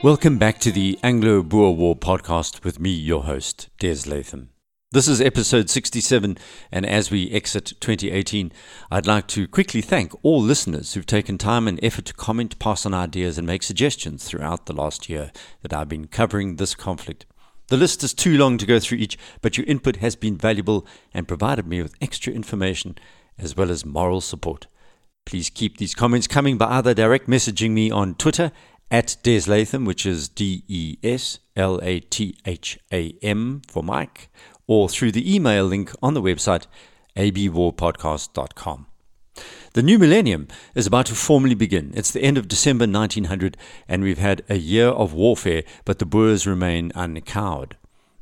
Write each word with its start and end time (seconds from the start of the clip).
Welcome 0.00 0.38
back 0.38 0.60
to 0.60 0.70
the 0.70 0.96
Anglo 1.02 1.42
Boer 1.42 1.74
War 1.74 1.96
podcast 1.96 2.62
with 2.62 2.78
me, 2.78 2.90
your 2.90 3.24
host, 3.24 3.68
Des 3.80 4.08
Latham. 4.08 4.50
This 4.92 5.08
is 5.08 5.20
episode 5.20 5.68
67, 5.68 6.38
and 6.70 6.86
as 6.86 7.10
we 7.10 7.28
exit 7.32 7.72
2018, 7.80 8.52
I'd 8.92 9.08
like 9.08 9.26
to 9.26 9.48
quickly 9.48 9.80
thank 9.80 10.12
all 10.22 10.40
listeners 10.40 10.94
who've 10.94 11.04
taken 11.04 11.36
time 11.36 11.66
and 11.66 11.80
effort 11.82 12.04
to 12.04 12.14
comment, 12.14 12.60
pass 12.60 12.86
on 12.86 12.94
ideas, 12.94 13.38
and 13.38 13.46
make 13.46 13.64
suggestions 13.64 14.22
throughout 14.22 14.66
the 14.66 14.72
last 14.72 15.08
year 15.08 15.32
that 15.62 15.72
I've 15.72 15.88
been 15.88 16.06
covering 16.06 16.56
this 16.56 16.76
conflict. 16.76 17.26
The 17.66 17.76
list 17.76 18.04
is 18.04 18.14
too 18.14 18.38
long 18.38 18.56
to 18.58 18.66
go 18.66 18.78
through 18.78 18.98
each, 18.98 19.18
but 19.42 19.58
your 19.58 19.66
input 19.66 19.96
has 19.96 20.14
been 20.14 20.36
valuable 20.36 20.86
and 21.12 21.26
provided 21.26 21.66
me 21.66 21.82
with 21.82 21.96
extra 22.00 22.32
information 22.32 22.96
as 23.36 23.56
well 23.56 23.68
as 23.68 23.84
moral 23.84 24.20
support. 24.20 24.68
Please 25.26 25.50
keep 25.50 25.76
these 25.76 25.96
comments 25.96 26.28
coming 26.28 26.56
by 26.56 26.66
either 26.66 26.94
direct 26.94 27.28
messaging 27.28 27.72
me 27.72 27.90
on 27.90 28.14
Twitter 28.14 28.52
at 28.90 29.16
Des 29.22 29.42
Latham, 29.46 29.84
which 29.84 30.06
is 30.06 30.28
D 30.28 30.64
E 30.68 30.96
S 31.02 31.38
L 31.56 31.80
A 31.82 32.00
T 32.00 32.36
H 32.44 32.78
A 32.92 33.14
M 33.22 33.62
for 33.68 33.82
Mike, 33.82 34.30
or 34.66 34.88
through 34.88 35.12
the 35.12 35.34
email 35.34 35.64
link 35.64 35.92
on 36.02 36.14
the 36.14 36.22
website 36.22 36.66
abwarpodcast.com. 37.16 38.86
The 39.74 39.82
new 39.82 39.98
millennium 39.98 40.48
is 40.74 40.86
about 40.86 41.06
to 41.06 41.14
formally 41.14 41.54
begin. 41.54 41.92
It's 41.94 42.10
the 42.10 42.22
end 42.22 42.38
of 42.38 42.48
December 42.48 42.86
1900, 42.86 43.56
and 43.86 44.02
we've 44.02 44.18
had 44.18 44.42
a 44.48 44.56
year 44.56 44.88
of 44.88 45.12
warfare, 45.12 45.62
but 45.84 45.98
the 45.98 46.06
Boers 46.06 46.46
remain 46.46 46.90
uncowed. 46.94 47.76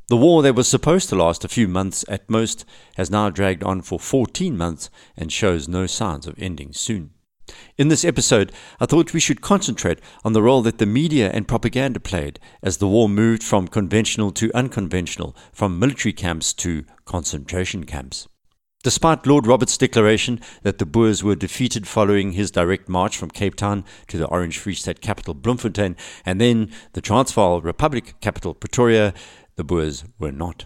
The 0.07 0.17
war 0.17 0.41
that 0.43 0.55
was 0.55 0.67
supposed 0.67 1.09
to 1.09 1.15
last 1.15 1.43
a 1.43 1.49
few 1.49 1.67
months 1.67 2.05
at 2.07 2.29
most 2.29 2.65
has 2.95 3.09
now 3.09 3.29
dragged 3.29 3.63
on 3.63 3.81
for 3.81 3.99
14 3.99 4.55
months 4.55 4.89
and 5.17 5.31
shows 5.31 5.67
no 5.67 5.85
signs 5.85 6.27
of 6.27 6.35
ending 6.37 6.73
soon. 6.73 7.11
In 7.77 7.87
this 7.87 8.03
episode, 8.03 8.51
I 8.79 8.85
thought 8.85 9.13
we 9.13 9.19
should 9.19 9.41
concentrate 9.41 9.99
on 10.25 10.33
the 10.33 10.41
role 10.41 10.61
that 10.63 10.77
the 10.77 10.85
media 10.85 11.29
and 11.31 11.47
propaganda 11.47 11.99
played 11.99 12.39
as 12.61 12.77
the 12.77 12.87
war 12.87 13.07
moved 13.07 13.43
from 13.43 13.67
conventional 13.67 14.31
to 14.31 14.51
unconventional, 14.53 15.35
from 15.53 15.79
military 15.79 16.13
camps 16.13 16.53
to 16.53 16.85
concentration 17.05 17.85
camps. 17.85 18.27
Despite 18.83 19.25
Lord 19.25 19.47
Roberts' 19.47 19.77
declaration 19.77 20.39
that 20.61 20.77
the 20.77 20.85
Boers 20.85 21.23
were 21.23 21.35
defeated 21.35 21.87
following 21.87 22.33
his 22.33 22.51
direct 22.51 22.87
march 22.87 23.17
from 23.17 23.31
Cape 23.31 23.55
Town 23.55 23.83
to 24.07 24.17
the 24.17 24.27
Orange 24.27 24.59
Free 24.59 24.75
State 24.75 25.01
capital 25.01 25.33
Bloemfontein 25.33 25.95
and 26.25 26.39
then 26.39 26.71
the 26.93 27.01
Transvaal 27.01 27.59
Republic 27.61 28.15
capital 28.21 28.53
Pretoria, 28.53 29.13
the 29.55 29.63
Boers 29.63 30.05
were 30.19 30.31
not. 30.31 30.65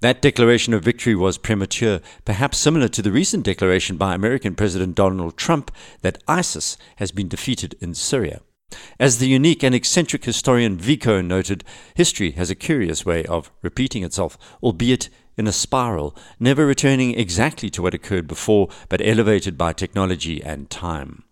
That 0.00 0.20
declaration 0.20 0.74
of 0.74 0.84
victory 0.84 1.14
was 1.14 1.38
premature, 1.38 2.00
perhaps 2.26 2.58
similar 2.58 2.88
to 2.88 3.00
the 3.00 3.10
recent 3.10 3.44
declaration 3.44 3.96
by 3.96 4.14
American 4.14 4.54
President 4.54 4.94
Donald 4.94 5.38
Trump 5.38 5.70
that 6.02 6.22
ISIS 6.28 6.76
has 6.96 7.12
been 7.12 7.28
defeated 7.28 7.76
in 7.80 7.94
Syria. 7.94 8.40
As 9.00 9.18
the 9.18 9.28
unique 9.28 9.62
and 9.62 9.74
eccentric 9.74 10.24
historian 10.24 10.76
Vico 10.76 11.22
noted, 11.22 11.64
history 11.94 12.32
has 12.32 12.50
a 12.50 12.54
curious 12.54 13.06
way 13.06 13.24
of 13.24 13.50
repeating 13.62 14.02
itself, 14.04 14.36
albeit 14.62 15.08
in 15.38 15.46
a 15.46 15.52
spiral, 15.52 16.14
never 16.38 16.66
returning 16.66 17.18
exactly 17.18 17.70
to 17.70 17.80
what 17.80 17.94
occurred 17.94 18.26
before, 18.26 18.68
but 18.88 19.00
elevated 19.00 19.56
by 19.56 19.72
technology 19.72 20.42
and 20.42 20.68
time. 20.68 21.22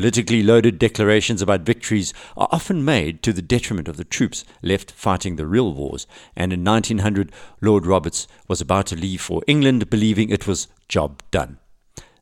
Politically 0.00 0.42
loaded 0.42 0.78
declarations 0.78 1.42
about 1.42 1.60
victories 1.60 2.14
are 2.34 2.48
often 2.50 2.86
made 2.86 3.22
to 3.22 3.34
the 3.34 3.42
detriment 3.42 3.86
of 3.86 3.98
the 3.98 4.04
troops 4.04 4.46
left 4.62 4.92
fighting 4.92 5.36
the 5.36 5.46
real 5.46 5.74
wars, 5.74 6.06
and 6.34 6.54
in 6.54 6.64
1900 6.64 7.30
Lord 7.60 7.84
Roberts 7.84 8.26
was 8.48 8.62
about 8.62 8.86
to 8.86 8.96
leave 8.96 9.20
for 9.20 9.42
England 9.46 9.90
believing 9.90 10.30
it 10.30 10.46
was 10.46 10.68
job 10.88 11.22
done. 11.30 11.58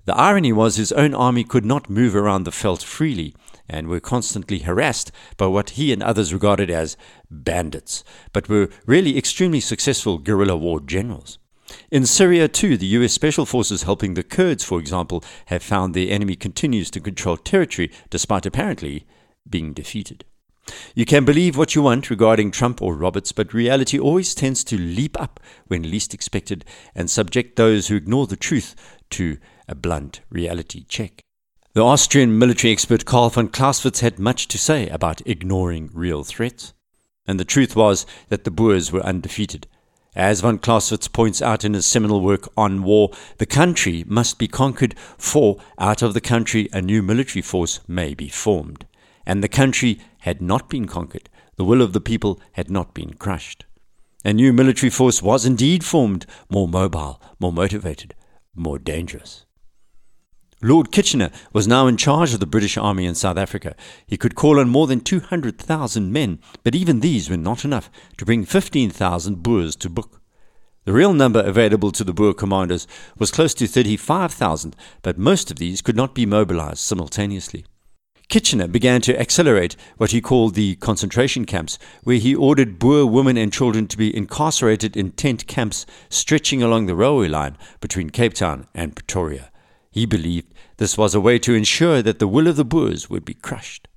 The 0.07 0.17
irony 0.17 0.53
was 0.53 0.75
his 0.75 0.91
own 0.91 1.15
army 1.15 1.45
could 1.45 1.65
not 1.65 1.89
move 1.89 2.17
around 2.17 2.43
the 2.43 2.51
veldt 2.51 2.83
freely 2.83 3.33
and 3.69 3.87
were 3.87 4.01
constantly 4.01 4.59
harassed 4.59 5.13
by 5.37 5.47
what 5.47 5.71
he 5.71 5.93
and 5.93 6.03
others 6.03 6.33
regarded 6.33 6.71
as 6.71 6.97
bandits, 7.31 8.03
but 8.33 8.49
were 8.49 8.71
really 8.87 9.17
extremely 9.17 9.61
successful 9.61 10.19
guerrilla 10.19 10.57
war 10.57 10.81
generals. 10.81 11.39
In 11.91 12.07
Syria, 12.07 12.49
too, 12.49 12.77
the 12.77 12.87
US 12.87 13.13
Special 13.13 13.47
Forces 13.47 13.83
helping 13.83 14.15
the 14.15 14.23
Kurds, 14.23 14.65
for 14.65 14.79
example, 14.79 15.23
have 15.47 15.63
found 15.63 15.95
the 15.95 16.11
enemy 16.11 16.37
continues 16.37 16.91
to 16.91 17.01
control 17.01 17.37
territory 17.37 17.91
despite 18.11 18.47
apparently 18.47 19.07
being 19.49 19.73
defeated. 19.73 20.25
You 20.95 21.07
can 21.07 21.25
believe 21.25 21.57
what 21.57 21.75
you 21.75 21.83
want 21.83 22.11
regarding 22.11 22.51
Trump 22.51 22.83
or 22.83 22.95
Roberts, 22.95 23.33
but 23.33 23.55
reality 23.55 23.99
always 23.99 24.35
tends 24.35 24.63
to 24.65 24.79
leap 24.79 25.19
up 25.21 25.41
when 25.67 25.91
least 25.91 26.13
expected 26.13 26.65
and 26.95 27.11
subject 27.11 27.57
those 27.57 27.89
who 27.89 27.97
ignore 27.97 28.27
the 28.27 28.37
truth 28.37 28.75
to 29.11 29.39
a 29.67 29.75
blunt 29.75 30.21
reality 30.31 30.85
check. 30.89 31.23
The 31.75 31.85
Austrian 31.85 32.39
military 32.39 32.73
expert 32.73 33.05
Carl 33.05 33.31
von 33.31 33.49
Clausewitz 33.49 34.01
had 34.01 34.19
much 34.19 34.49
to 34.49 34.59
say 34.59 34.89
about 34.89 35.27
ignoring 35.27 35.91
real 35.93 36.25
threats. 36.25 36.73
And 37.27 37.39
the 37.39 37.45
truth 37.45 37.77
was 37.77 38.07
that 38.29 38.45
the 38.45 38.51
Boers 38.51 38.91
were 38.91 39.03
undefeated 39.03 39.67
as 40.19 40.41
von 40.41 40.59
Clausewitz 40.59 41.07
points 41.07 41.41
out 41.41 41.65
in 41.65 41.75
his 41.75 41.87
seminal 41.87 42.21
work 42.21 42.49
on 42.57 42.83
war, 42.83 43.11
the 43.39 43.47
country 43.47 44.05
must 44.09 44.37
be 44.37 44.49
conquered, 44.49 44.97
for 45.17 45.59
out 45.79 46.03
of 46.03 46.13
the 46.13 46.21
country 46.21 46.69
a 46.73 46.83
new 46.83 47.03
military 47.03 47.41
force 47.41 47.79
may 47.87 48.15
be 48.15 48.29
formed. 48.29 48.85
And 49.25 49.45
the 49.45 49.49
country 49.49 50.01
had 50.21 50.43
not 50.43 50.69
been 50.69 50.87
conquered, 50.87 51.31
the 51.55 51.65
will 51.65 51.81
of 51.81 51.93
the 51.93 52.01
people 52.01 52.41
had 52.53 52.69
not 52.69 52.95
been 52.95 53.15
crushed. 53.15 53.65
A 54.25 54.33
new 54.33 54.53
military 54.53 54.91
force 54.91 55.23
was 55.23 55.47
indeed 55.47 55.85
formed, 55.85 56.27
more 56.51 56.67
mobile, 56.67 57.23
more 57.39 57.53
motivated, 57.53 58.17
more 58.57 58.81
dangerous. 58.81 59.47
Lord 60.61 60.91
Kitchener 60.91 61.31
was 61.53 61.69
now 61.69 61.87
in 61.87 61.97
charge 61.97 62.35
of 62.35 62.41
the 62.41 62.47
British 62.47 62.77
Army 62.77 63.07
in 63.07 63.15
South 63.15 63.37
Africa. 63.37 63.77
He 64.05 64.17
could 64.17 64.35
call 64.35 64.59
on 64.59 64.69
more 64.69 64.89
than 64.89 65.01
200,000 65.01 66.13
men, 66.13 66.41
but 66.65 66.75
even 66.75 66.99
these 66.99 67.31
were 67.31 67.37
not 67.37 67.65
enough 67.65 67.89
to 68.17 68.25
bring 68.25 68.45
15,000 68.45 69.41
Boers 69.41 69.77
to 69.77 69.89
book. 69.89 70.21
The 70.85 70.93
real 70.93 71.13
number 71.13 71.41
available 71.41 71.93
to 71.93 72.03
the 72.03 72.13
Boer 72.13 72.35
commanders 72.35 72.89
was 73.19 73.31
close 73.31 73.55
to 73.55 73.69
35,000, 73.69 74.75
but 75.03 75.17
most 75.17 75.53
of 75.53 75.59
these 75.59 75.81
could 75.81 75.95
not 75.95 76.13
be 76.13 76.27
mobilized 76.27 76.81
simultaneously. 76.81 77.65
Kitchener 78.29 78.67
began 78.67 79.01
to 79.03 79.19
accelerate 79.19 79.77
what 79.97 80.11
he 80.11 80.21
called 80.21 80.55
the 80.55 80.75
concentration 80.77 81.45
camps, 81.45 81.79
where 82.03 82.17
he 82.17 82.35
ordered 82.35 82.81
Boer 82.81 83.07
women 83.07 83.37
and 83.37 83.53
children 83.53 83.87
to 83.87 83.97
be 83.97 84.15
incarcerated 84.15 84.97
in 84.97 85.13
tent 85.13 85.47
camps 85.47 85.87
stretching 86.09 86.65
along 86.65 86.87
the 86.87 86.97
railway 86.97 87.29
line 87.29 87.57
between 87.81 88.11
Cape 88.11 88.35
Town 88.35 88.67
and 88.75 88.97
Pretoria. 88.97 89.53
He 89.99 90.07
believed 90.07 90.55
this 90.77 90.97
was 90.97 91.17
a 91.17 91.21
way 91.21 91.41
to 91.41 91.55
ensure 91.55 92.03
that 92.03 92.21
the 92.21 92.29
will 92.29 92.47
of 92.47 92.55
the 92.55 92.65
Boers 92.65 93.11
would 93.11 93.25
be 93.25 93.35
crushed. 93.35 93.89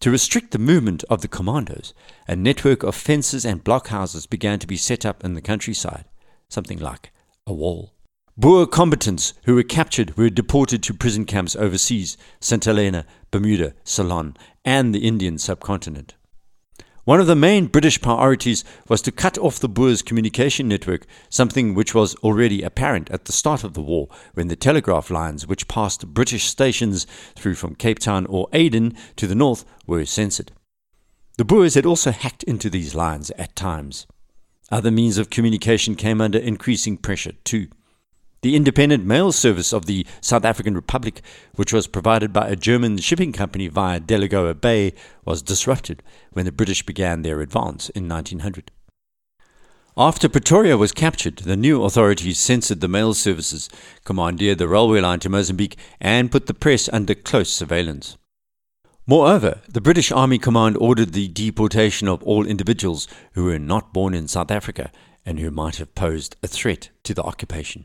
To 0.00 0.10
restrict 0.10 0.52
the 0.52 0.58
movement 0.58 1.04
of 1.10 1.20
the 1.20 1.28
commandos, 1.28 1.92
a 2.26 2.34
network 2.34 2.82
of 2.82 2.94
fences 2.94 3.44
and 3.44 3.62
blockhouses 3.62 4.26
began 4.26 4.58
to 4.60 4.66
be 4.66 4.78
set 4.78 5.04
up 5.04 5.22
in 5.22 5.34
the 5.34 5.42
countryside, 5.42 6.06
something 6.48 6.78
like 6.78 7.12
a 7.46 7.52
wall. 7.52 7.92
Boer 8.38 8.66
combatants 8.66 9.34
who 9.44 9.54
were 9.54 9.62
captured 9.62 10.16
were 10.16 10.30
deported 10.30 10.82
to 10.84 10.94
prison 10.94 11.26
camps 11.26 11.54
overseas, 11.56 12.16
St. 12.40 12.64
Helena, 12.64 13.04
Bermuda, 13.30 13.74
Ceylon, 13.84 14.34
and 14.64 14.94
the 14.94 15.06
Indian 15.06 15.36
subcontinent. 15.36 16.14
One 17.04 17.18
of 17.18 17.26
the 17.26 17.34
main 17.34 17.66
British 17.66 18.00
priorities 18.00 18.62
was 18.86 19.02
to 19.02 19.10
cut 19.10 19.36
off 19.38 19.58
the 19.58 19.68
Boers' 19.68 20.02
communication 20.02 20.68
network, 20.68 21.04
something 21.28 21.74
which 21.74 21.96
was 21.96 22.14
already 22.16 22.62
apparent 22.62 23.10
at 23.10 23.24
the 23.24 23.32
start 23.32 23.64
of 23.64 23.74
the 23.74 23.82
war 23.82 24.06
when 24.34 24.46
the 24.46 24.54
telegraph 24.54 25.10
lines 25.10 25.44
which 25.44 25.66
passed 25.66 26.14
British 26.14 26.44
stations 26.44 27.08
through 27.34 27.56
from 27.56 27.74
Cape 27.74 27.98
Town 27.98 28.24
or 28.26 28.46
Aden 28.52 28.96
to 29.16 29.26
the 29.26 29.34
north 29.34 29.64
were 29.84 30.04
censored. 30.06 30.52
The 31.38 31.44
Boers 31.44 31.74
had 31.74 31.86
also 31.86 32.12
hacked 32.12 32.44
into 32.44 32.70
these 32.70 32.94
lines 32.94 33.32
at 33.32 33.56
times. 33.56 34.06
Other 34.70 34.92
means 34.92 35.18
of 35.18 35.28
communication 35.28 35.96
came 35.96 36.20
under 36.20 36.38
increasing 36.38 36.96
pressure 36.96 37.32
too. 37.42 37.66
The 38.42 38.56
independent 38.56 39.06
mail 39.06 39.30
service 39.30 39.72
of 39.72 39.86
the 39.86 40.04
South 40.20 40.44
African 40.44 40.74
Republic, 40.74 41.22
which 41.54 41.72
was 41.72 41.86
provided 41.86 42.32
by 42.32 42.48
a 42.48 42.56
German 42.56 42.98
shipping 42.98 43.30
company 43.30 43.68
via 43.68 44.00
Delagoa 44.00 44.60
Bay, 44.60 44.94
was 45.24 45.42
disrupted 45.42 46.02
when 46.32 46.44
the 46.44 46.50
British 46.50 46.84
began 46.84 47.22
their 47.22 47.40
advance 47.40 47.88
in 47.90 48.08
1900. 48.08 48.72
After 49.96 50.28
Pretoria 50.28 50.76
was 50.76 50.90
captured, 50.90 51.36
the 51.36 51.56
new 51.56 51.84
authorities 51.84 52.40
censored 52.40 52.80
the 52.80 52.88
mail 52.88 53.14
services, 53.14 53.70
commandeered 54.04 54.58
the 54.58 54.66
railway 54.66 55.00
line 55.00 55.20
to 55.20 55.28
Mozambique, 55.28 55.76
and 56.00 56.32
put 56.32 56.46
the 56.46 56.54
press 56.54 56.88
under 56.92 57.14
close 57.14 57.52
surveillance. 57.52 58.16
Moreover, 59.06 59.60
the 59.68 59.80
British 59.80 60.10
Army 60.10 60.38
Command 60.38 60.76
ordered 60.78 61.12
the 61.12 61.28
deportation 61.28 62.08
of 62.08 62.24
all 62.24 62.44
individuals 62.44 63.06
who 63.34 63.44
were 63.44 63.60
not 63.60 63.92
born 63.92 64.14
in 64.14 64.26
South 64.26 64.50
Africa 64.50 64.90
and 65.24 65.38
who 65.38 65.52
might 65.52 65.76
have 65.76 65.94
posed 65.94 66.34
a 66.42 66.48
threat 66.48 66.88
to 67.04 67.14
the 67.14 67.22
occupation. 67.22 67.84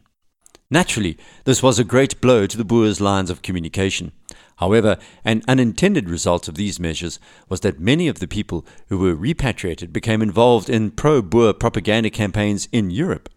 Naturally, 0.70 1.18
this 1.46 1.64
was 1.64 1.80
a 1.80 1.86
great 1.86 2.20
blow 2.20 2.46
to 2.46 2.58
the 2.58 2.66
Boers' 2.66 3.00
lines 3.00 3.30
of 3.30 3.42
communication. 3.42 4.12
However, 4.58 4.98
an 5.24 5.44
unintended 5.48 6.10
result 6.10 6.48
of 6.48 6.56
these 6.56 6.80
measures 6.80 7.20
was 7.48 7.62
that 7.62 7.80
many 7.80 8.08
of 8.10 8.20
the 8.20 8.28
people 8.28 8.66
who 8.90 8.98
were 8.98 9.16
repatriated 9.16 9.94
became 9.94 10.22
involved 10.22 10.70
in 10.70 10.92
pro 10.92 11.22
Boer 11.22 11.54
propaganda 11.54 12.10
campaigns 12.10 12.68
in 12.72 12.90
Europe. 12.90 13.30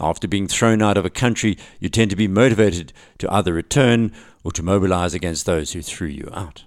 After 0.00 0.26
being 0.26 0.48
thrown 0.48 0.82
out 0.82 0.96
of 0.96 1.04
a 1.04 1.10
country, 1.10 1.56
you 1.78 1.88
tend 1.88 2.10
to 2.10 2.16
be 2.16 2.26
motivated 2.26 2.92
to 3.18 3.32
either 3.32 3.52
return 3.52 4.10
or 4.42 4.50
to 4.52 4.62
mobilize 4.62 5.14
against 5.14 5.46
those 5.46 5.72
who 5.72 5.82
threw 5.82 6.08
you 6.08 6.28
out. 6.32 6.64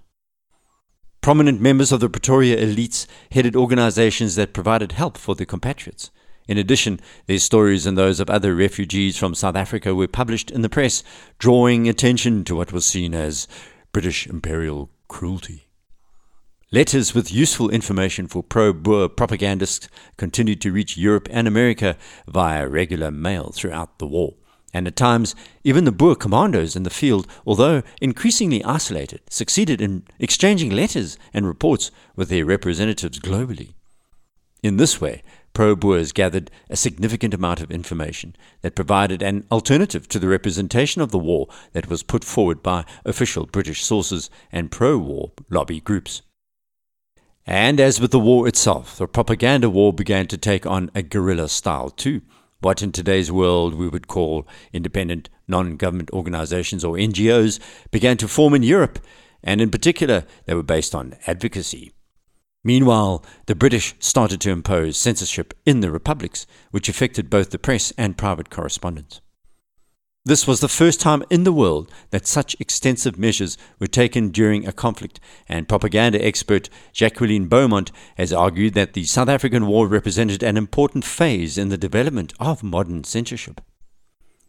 Prominent 1.20 1.60
members 1.60 1.92
of 1.92 2.00
the 2.00 2.10
Pretoria 2.10 2.56
elites 2.56 3.08
headed 3.32 3.56
organizations 3.56 4.36
that 4.36 4.54
provided 4.54 4.94
help 4.94 5.18
for 5.18 5.36
their 5.36 5.48
compatriots. 5.48 6.12
In 6.48 6.58
addition, 6.58 7.00
their 7.26 7.40
stories 7.40 7.86
and 7.86 7.98
those 7.98 8.20
of 8.20 8.30
other 8.30 8.54
refugees 8.54 9.18
from 9.18 9.34
South 9.34 9.56
Africa 9.56 9.96
were 9.96 10.08
published 10.08 10.52
in 10.52 10.62
the 10.62 10.70
press, 10.70 11.04
drawing 11.40 11.90
attention 11.90 12.44
to 12.46 12.56
what 12.56 12.72
was 12.72 12.86
seen 12.86 13.16
as 13.16 13.48
British 13.92 14.28
imperial 14.28 14.90
cruelty. 15.08 15.66
Letters 16.72 17.14
with 17.16 17.32
useful 17.32 17.70
information 17.70 18.28
for 18.28 18.44
pro 18.44 18.74
Boer 18.74 19.08
propagandists 19.08 19.88
continued 20.18 20.60
to 20.62 20.72
reach 20.72 20.98
Europe 20.98 21.28
and 21.32 21.48
America 21.48 21.96
via 22.28 22.68
regular 22.68 23.12
mail 23.12 23.52
throughout 23.54 23.98
the 23.98 24.08
war. 24.08 24.36
And 24.74 24.88
at 24.88 24.98
times, 24.98 25.36
even 25.64 25.86
the 25.86 25.94
Boer 25.94 26.16
commandos 26.16 26.76
in 26.76 26.84
the 26.84 26.90
field, 26.90 27.28
although 27.46 27.82
increasingly 28.02 28.62
isolated, 28.66 29.22
succeeded 29.30 29.80
in 29.80 30.04
exchanging 30.20 30.70
letters 30.70 31.18
and 31.34 31.48
reports 31.48 31.92
with 32.16 32.28
their 32.28 32.44
representatives 32.44 33.20
globally. 33.20 33.76
In 34.62 34.76
this 34.76 35.00
way, 35.00 35.24
pro 35.56 35.76
Boers 35.76 36.12
gathered 36.12 36.52
a 36.70 36.76
significant 36.76 37.34
amount 37.34 37.62
of 37.62 37.72
information 37.72 38.36
that 38.62 38.76
provided 38.76 39.24
an 39.24 39.48
alternative 39.52 40.08
to 40.10 40.20
the 40.20 40.28
representation 40.28 41.02
of 41.02 41.10
the 41.10 41.18
war 41.18 41.48
that 41.72 41.90
was 41.90 42.04
put 42.04 42.24
forward 42.24 42.62
by 42.62 42.86
official 43.04 43.48
British 43.48 43.84
sources 43.84 44.30
and 44.52 44.70
pro 44.70 45.00
war 45.00 45.32
lobby 45.50 45.80
groups. 45.80 46.22
And 47.48 47.80
as 47.80 48.00
with 48.00 48.12
the 48.12 48.20
war 48.20 48.48
itself, 48.48 48.98
the 48.98 49.08
propaganda 49.08 49.70
war 49.70 49.92
began 49.94 50.28
to 50.28 50.38
take 50.38 50.68
on 50.68 50.92
a 50.94 51.02
guerrilla 51.02 51.50
style 51.50 51.90
too 51.90 52.22
what 52.66 52.82
in 52.82 52.92
today's 52.92 53.32
world 53.32 53.76
we 53.76 53.88
would 53.88 54.08
call 54.08 54.48
independent 54.74 55.30
non 55.48 55.78
government 55.78 56.10
organizations 56.12 56.84
or 56.84 56.96
NGOs 56.96 57.60
began 57.92 58.18
to 58.18 58.28
form 58.28 58.56
in 58.56 58.64
Europe, 58.64 58.98
and 59.44 59.62
in 59.62 59.70
particular, 59.70 60.26
they 60.46 60.56
were 60.56 60.64
based 60.64 60.96
on 60.96 61.16
advocacy. 61.28 61.95
Meanwhile, 62.66 63.24
the 63.46 63.54
British 63.54 63.94
started 64.00 64.42
to 64.42 64.50
impose 64.50 64.98
censorship 64.98 65.54
in 65.68 65.82
the 65.82 65.92
republics, 65.92 66.48
which 66.72 66.90
affected 66.90 67.30
both 67.30 67.52
the 67.52 67.60
press 67.60 67.94
and 67.96 68.18
private 68.18 68.50
correspondence. 68.50 69.22
This 70.26 70.48
was 70.48 70.62
the 70.62 70.68
first 70.68 71.00
time 71.00 71.24
in 71.30 71.44
the 71.44 71.54
world 71.54 71.92
that 72.10 72.26
such 72.26 72.56
extensive 72.60 73.20
measures 73.20 73.60
were 73.78 73.86
taken 73.86 74.30
during 74.30 74.66
a 74.66 74.72
conflict, 74.72 75.20
and 75.48 75.70
propaganda 75.70 76.26
expert 76.26 76.68
Jacqueline 76.92 77.48
Beaumont 77.48 77.92
has 78.18 78.34
argued 78.34 78.74
that 78.74 78.94
the 78.94 79.04
South 79.04 79.30
African 79.30 79.68
War 79.68 79.88
represented 79.88 80.42
an 80.42 80.58
important 80.58 81.06
phase 81.06 81.60
in 81.60 81.70
the 81.70 81.78
development 81.78 82.34
of 82.40 82.64
modern 82.64 83.04
censorship. 83.04 83.62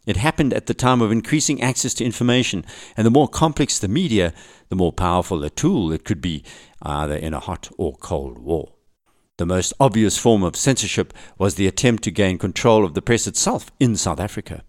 It 0.07 0.15
happened 0.15 0.53
at 0.53 0.67
the 0.67 0.73
time 0.73 1.01
of 1.01 1.11
increasing 1.11 1.61
access 1.61 1.93
to 1.95 2.05
information, 2.05 2.65
and 2.95 3.05
the 3.05 3.11
more 3.11 3.27
complex 3.27 3.77
the 3.77 3.89
media, 3.89 4.33
the 4.69 4.75
more 4.77 4.93
powerful 4.93 5.43
a 5.43 5.49
tool 5.49 5.91
it 5.91 6.05
could 6.05 6.21
be, 6.21 6.45
either 6.81 7.15
in 7.15 7.33
a 7.33 7.41
hot 7.41 7.69
or 7.77 7.97
cold 7.97 8.37
war. 8.37 8.71
The 9.37 9.45
most 9.45 9.73
obvious 9.81 10.17
form 10.17 10.43
of 10.43 10.55
censorship 10.55 11.13
was 11.37 11.55
the 11.55 11.67
attempt 11.67 12.03
to 12.03 12.11
gain 12.11 12.37
control 12.37 12.85
of 12.85 12.93
the 12.93 13.01
press 13.01 13.27
itself 13.27 13.69
in 13.81 13.97
South 13.97 14.21
Africa. 14.21 14.63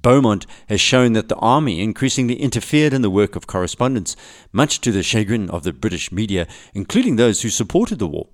Beaumont 0.00 0.46
has 0.70 0.80
shown 0.80 1.12
that 1.12 1.28
the 1.28 1.36
army 1.36 1.82
increasingly 1.82 2.36
interfered 2.36 2.94
in 2.94 3.02
the 3.02 3.10
work 3.10 3.36
of 3.36 3.46
correspondence, 3.46 4.16
much 4.52 4.80
to 4.80 4.90
the 4.90 5.02
chagrin 5.02 5.50
of 5.50 5.64
the 5.64 5.72
British 5.74 6.10
media, 6.10 6.46
including 6.72 7.16
those 7.16 7.42
who 7.42 7.50
supported 7.50 7.98
the 7.98 8.08
war. 8.08 8.28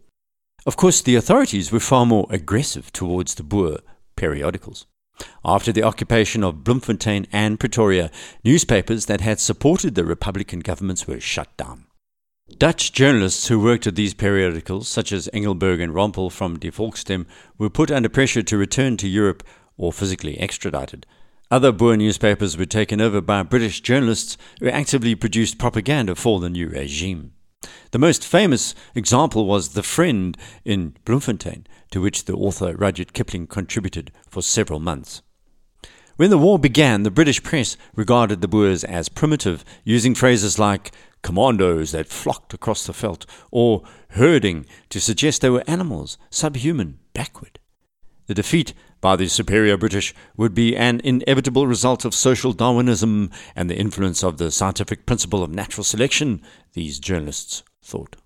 Of 0.67 0.77
course, 0.77 1.03
the 1.03 1.17
authorities 1.17 1.73
were 1.73 1.81
far 1.81 2.07
more 2.07 2.29
aggressive 2.31 2.93
towards 2.93 3.35
the 3.35 3.43
Boer 3.43 3.79
periodicals. 4.15 4.87
After 5.45 5.73
the 5.73 5.83
occupation 5.83 6.43
of 6.43 6.65
Bloemfontein 6.65 7.27
and 7.33 7.61
Pretoria, 7.61 8.11
newspapers 8.43 9.07
that 9.07 9.21
had 9.21 9.41
supported 9.41 9.95
the 9.95 10.05
Republican 10.05 10.61
governments 10.61 11.07
were 11.07 11.21
shut 11.21 11.57
down. 11.57 11.87
Dutch 12.59 12.93
journalists 12.93 13.49
who 13.49 13.59
worked 13.59 13.87
at 13.87 13.95
these 13.95 14.15
periodicals, 14.15 14.89
such 14.89 15.13
as 15.13 15.29
Engelberg 15.33 15.81
and 15.81 15.95
Rompel 15.95 16.31
from 16.31 16.59
Die 16.59 16.69
Volkstem, 16.69 17.27
were 17.59 17.71
put 17.71 17.91
under 17.91 18.09
pressure 18.09 18.43
to 18.43 18.59
return 18.59 18.97
to 18.99 19.09
Europe 19.09 19.43
or 19.77 19.93
physically 19.93 20.39
extradited. 20.39 21.07
Other 21.51 21.73
Boer 21.73 21.97
newspapers 21.97 22.57
were 22.57 22.67
taken 22.67 23.01
over 23.01 23.21
by 23.21 23.43
British 23.43 23.81
journalists 23.81 24.37
who 24.61 24.69
actively 24.69 25.15
produced 25.15 25.59
propaganda 25.59 26.15
for 26.15 26.41
the 26.41 26.51
new 26.51 26.69
regime. 26.69 27.33
The 27.91 27.99
most 27.99 28.25
famous 28.25 28.75
example 28.95 29.47
was 29.47 29.71
The 29.71 29.83
Friend 29.83 30.37
in 30.65 30.95
Bloemfontein, 31.05 31.67
to 31.91 32.01
which 32.01 32.25
the 32.25 32.35
author 32.35 32.75
Rudyard 32.77 33.13
Kipling 33.13 33.47
contributed 33.47 34.11
for 34.29 34.43
several 34.43 34.81
months. 34.81 35.23
When 36.17 36.31
the 36.31 36.39
war 36.39 36.59
began, 36.59 37.03
the 37.03 37.11
British 37.11 37.43
press 37.43 37.77
regarded 37.97 38.41
the 38.41 38.49
Boers 38.49 38.85
as 38.85 39.09
primitive, 39.09 39.65
using 39.83 40.15
phrases 40.15 40.59
like 40.59 40.93
commandos 41.23 41.91
that 41.93 42.07
flocked 42.07 42.55
across 42.55 42.87
the 42.87 42.93
veldt 42.93 43.27
or 43.51 43.83
herding 44.11 44.67
to 44.91 45.01
suggest 45.01 45.41
they 45.41 45.51
were 45.51 45.65
animals, 45.67 46.19
subhuman, 46.31 46.99
backward. 47.15 47.59
The 48.27 48.35
defeat 48.35 48.75
by 49.05 49.17
the 49.17 49.29
superior 49.29 49.77
British 49.77 50.15
would 50.35 50.55
be 50.55 50.75
an 50.75 50.99
inevitable 51.05 51.67
result 51.67 52.07
of 52.07 52.15
social 52.15 52.55
Darwinism 52.55 53.31
and 53.55 53.69
the 53.69 53.77
influence 53.77 54.25
of 54.25 54.39
the 54.39 54.51
scientific 54.51 55.05
principle 55.05 55.43
of 55.43 55.51
natural 55.51 55.85
selection, 55.85 56.41
these 56.73 56.99
journalists 56.99 57.63
thought. 57.83 58.17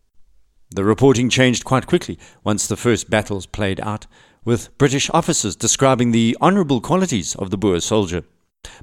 The 0.71 0.85
reporting 0.85 1.31
changed 1.31 1.65
quite 1.65 1.89
quickly 1.89 2.17
once 2.45 2.69
the 2.69 2.77
first 2.77 3.11
battles 3.11 3.45
played 3.45 3.81
out, 3.81 4.07
with 4.45 4.79
British 4.79 5.11
officers 5.11 5.57
describing 5.57 6.13
the 6.13 6.37
honourable 6.41 6.81
qualities 6.81 7.35
of 7.35 7.51
the 7.51 7.59
Boer 7.59 7.81
soldier. 7.81 8.23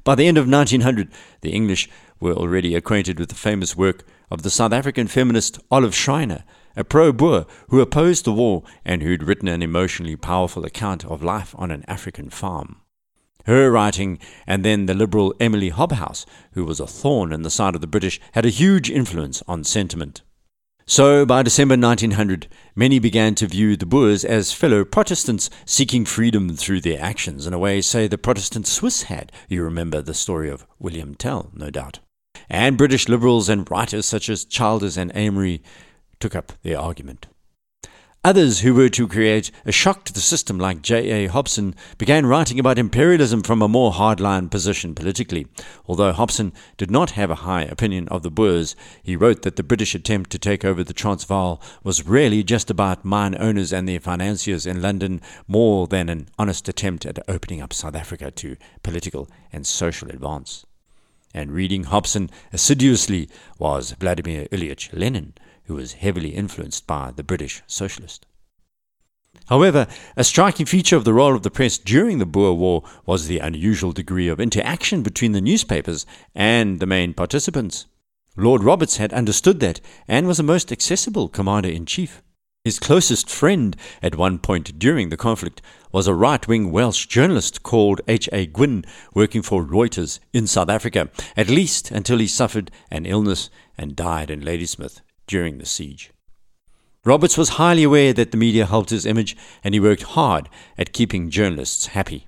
By 0.04 0.16
the 0.16 0.26
end 0.26 0.36
of 0.36 0.46
1900, 0.46 1.10
the 1.40 1.52
English 1.52 1.88
were 2.20 2.34
already 2.34 2.74
acquainted 2.74 3.18
with 3.18 3.30
the 3.30 3.34
famous 3.34 3.74
work 3.74 4.04
of 4.30 4.42
the 4.42 4.50
South 4.50 4.74
African 4.74 5.06
feminist 5.06 5.60
Olive 5.70 5.94
Schreiner, 5.94 6.44
a 6.76 6.84
pro 6.84 7.12
Boer 7.12 7.46
who 7.68 7.80
opposed 7.80 8.24
the 8.24 8.32
war 8.32 8.62
and 8.84 9.02
who'd 9.02 9.22
written 9.22 9.48
an 9.48 9.62
emotionally 9.62 10.16
powerful 10.16 10.64
account 10.64 11.04
of 11.04 11.22
life 11.22 11.54
on 11.58 11.70
an 11.70 11.84
African 11.88 12.30
farm. 12.30 12.82
Her 13.46 13.70
writing, 13.70 14.18
and 14.46 14.64
then 14.64 14.86
the 14.86 14.94
liberal 14.94 15.34
Emily 15.38 15.70
Hobhouse, 15.70 16.26
who 16.52 16.64
was 16.64 16.80
a 16.80 16.86
thorn 16.86 17.32
in 17.32 17.42
the 17.42 17.50
side 17.50 17.74
of 17.74 17.80
the 17.80 17.86
British, 17.86 18.20
had 18.32 18.44
a 18.44 18.50
huge 18.50 18.90
influence 18.90 19.42
on 19.46 19.62
sentiment. 19.62 20.22
So, 20.88 21.26
by 21.26 21.42
December 21.42 21.76
1900, 21.76 22.46
many 22.76 23.00
began 23.00 23.34
to 23.36 23.48
view 23.48 23.76
the 23.76 23.86
Boers 23.86 24.24
as 24.24 24.52
fellow 24.52 24.84
Protestants 24.84 25.50
seeking 25.64 26.04
freedom 26.04 26.56
through 26.56 26.80
their 26.80 27.00
actions, 27.00 27.44
in 27.46 27.52
a 27.52 27.58
way, 27.58 27.80
say, 27.80 28.06
the 28.06 28.18
Protestant 28.18 28.68
Swiss 28.68 29.04
had. 29.04 29.32
You 29.48 29.64
remember 29.64 30.00
the 30.00 30.14
story 30.14 30.48
of 30.48 30.66
William 30.78 31.16
Tell, 31.16 31.50
no 31.54 31.70
doubt. 31.70 31.98
And 32.48 32.78
British 32.78 33.08
liberals 33.08 33.48
and 33.48 33.68
writers 33.68 34.06
such 34.06 34.28
as 34.28 34.44
Childers 34.44 34.96
and 34.96 35.12
Amery 35.12 35.60
took 36.20 36.34
up 36.34 36.52
their 36.62 36.78
argument. 36.78 37.26
Others 38.26 38.62
who 38.62 38.74
were 38.74 38.88
to 38.88 39.06
create 39.06 39.52
a 39.64 39.70
shock 39.70 40.04
to 40.04 40.12
the 40.12 40.18
system, 40.18 40.58
like 40.58 40.82
J.A. 40.82 41.28
Hobson, 41.28 41.76
began 41.96 42.26
writing 42.26 42.58
about 42.58 42.76
imperialism 42.76 43.40
from 43.40 43.62
a 43.62 43.68
more 43.68 43.92
hardline 43.92 44.50
position 44.50 44.96
politically. 44.96 45.46
Although 45.86 46.12
Hobson 46.12 46.52
did 46.76 46.90
not 46.90 47.12
have 47.12 47.30
a 47.30 47.46
high 47.46 47.62
opinion 47.62 48.08
of 48.08 48.24
the 48.24 48.30
Boers, 48.32 48.74
he 49.00 49.14
wrote 49.14 49.42
that 49.42 49.54
the 49.54 49.62
British 49.62 49.94
attempt 49.94 50.30
to 50.30 50.40
take 50.40 50.64
over 50.64 50.82
the 50.82 50.92
Transvaal 50.92 51.62
was 51.84 52.04
really 52.04 52.42
just 52.42 52.68
about 52.68 53.04
mine 53.04 53.36
owners 53.38 53.72
and 53.72 53.88
their 53.88 54.00
financiers 54.00 54.66
in 54.66 54.82
London 54.82 55.20
more 55.46 55.86
than 55.86 56.08
an 56.08 56.28
honest 56.36 56.68
attempt 56.68 57.06
at 57.06 57.20
opening 57.28 57.62
up 57.62 57.72
South 57.72 57.94
Africa 57.94 58.32
to 58.32 58.56
political 58.82 59.28
and 59.52 59.64
social 59.64 60.08
advance. 60.08 60.66
And 61.32 61.52
reading 61.52 61.84
Hobson 61.84 62.30
assiduously 62.52 63.28
was 63.56 63.92
Vladimir 63.92 64.46
Ilyich 64.46 64.92
Lenin, 64.92 65.34
who 65.66 65.74
was 65.74 65.94
heavily 65.94 66.30
influenced 66.30 66.86
by 66.86 67.10
the 67.10 67.24
British 67.24 67.62
socialist. 67.66 68.26
However, 69.46 69.86
a 70.16 70.24
striking 70.24 70.66
feature 70.66 70.96
of 70.96 71.04
the 71.04 71.12
role 71.12 71.34
of 71.34 71.42
the 71.42 71.50
press 71.50 71.78
during 71.78 72.18
the 72.18 72.26
Boer 72.26 72.54
War 72.54 72.82
was 73.04 73.26
the 73.26 73.38
unusual 73.38 73.92
degree 73.92 74.28
of 74.28 74.40
interaction 74.40 75.02
between 75.02 75.32
the 75.32 75.40
newspapers 75.40 76.04
and 76.34 76.80
the 76.80 76.86
main 76.86 77.14
participants. 77.14 77.86
Lord 78.36 78.64
Roberts 78.64 78.96
had 78.96 79.12
understood 79.12 79.60
that 79.60 79.80
and 80.08 80.26
was 80.26 80.40
a 80.40 80.42
most 80.42 80.72
accessible 80.72 81.28
commander 81.28 81.68
in 81.68 81.86
chief. 81.86 82.22
His 82.64 82.80
closest 82.80 83.30
friend 83.30 83.76
at 84.02 84.16
one 84.16 84.40
point 84.40 84.80
during 84.80 85.10
the 85.10 85.16
conflict 85.16 85.62
was 85.92 86.08
a 86.08 86.14
right 86.14 86.46
wing 86.48 86.72
Welsh 86.72 87.06
journalist 87.06 87.62
called 87.62 88.00
H. 88.08 88.28
A. 88.32 88.46
Gwynne, 88.46 88.84
working 89.14 89.42
for 89.42 89.62
Reuters 89.62 90.18
in 90.32 90.48
South 90.48 90.68
Africa, 90.68 91.08
at 91.36 91.48
least 91.48 91.92
until 91.92 92.18
he 92.18 92.26
suffered 92.26 92.72
an 92.90 93.06
illness 93.06 93.48
and 93.78 93.94
died 93.94 94.30
in 94.30 94.44
Ladysmith 94.44 95.00
during 95.26 95.58
the 95.58 95.66
siege. 95.66 96.10
Roberts 97.04 97.38
was 97.38 97.50
highly 97.50 97.84
aware 97.84 98.12
that 98.12 98.32
the 98.32 98.36
media 98.36 98.66
helped 98.66 98.90
his 98.90 99.06
image, 99.06 99.36
and 99.62 99.74
he 99.74 99.80
worked 99.80 100.02
hard 100.02 100.48
at 100.76 100.92
keeping 100.92 101.30
journalists 101.30 101.86
happy. 101.86 102.26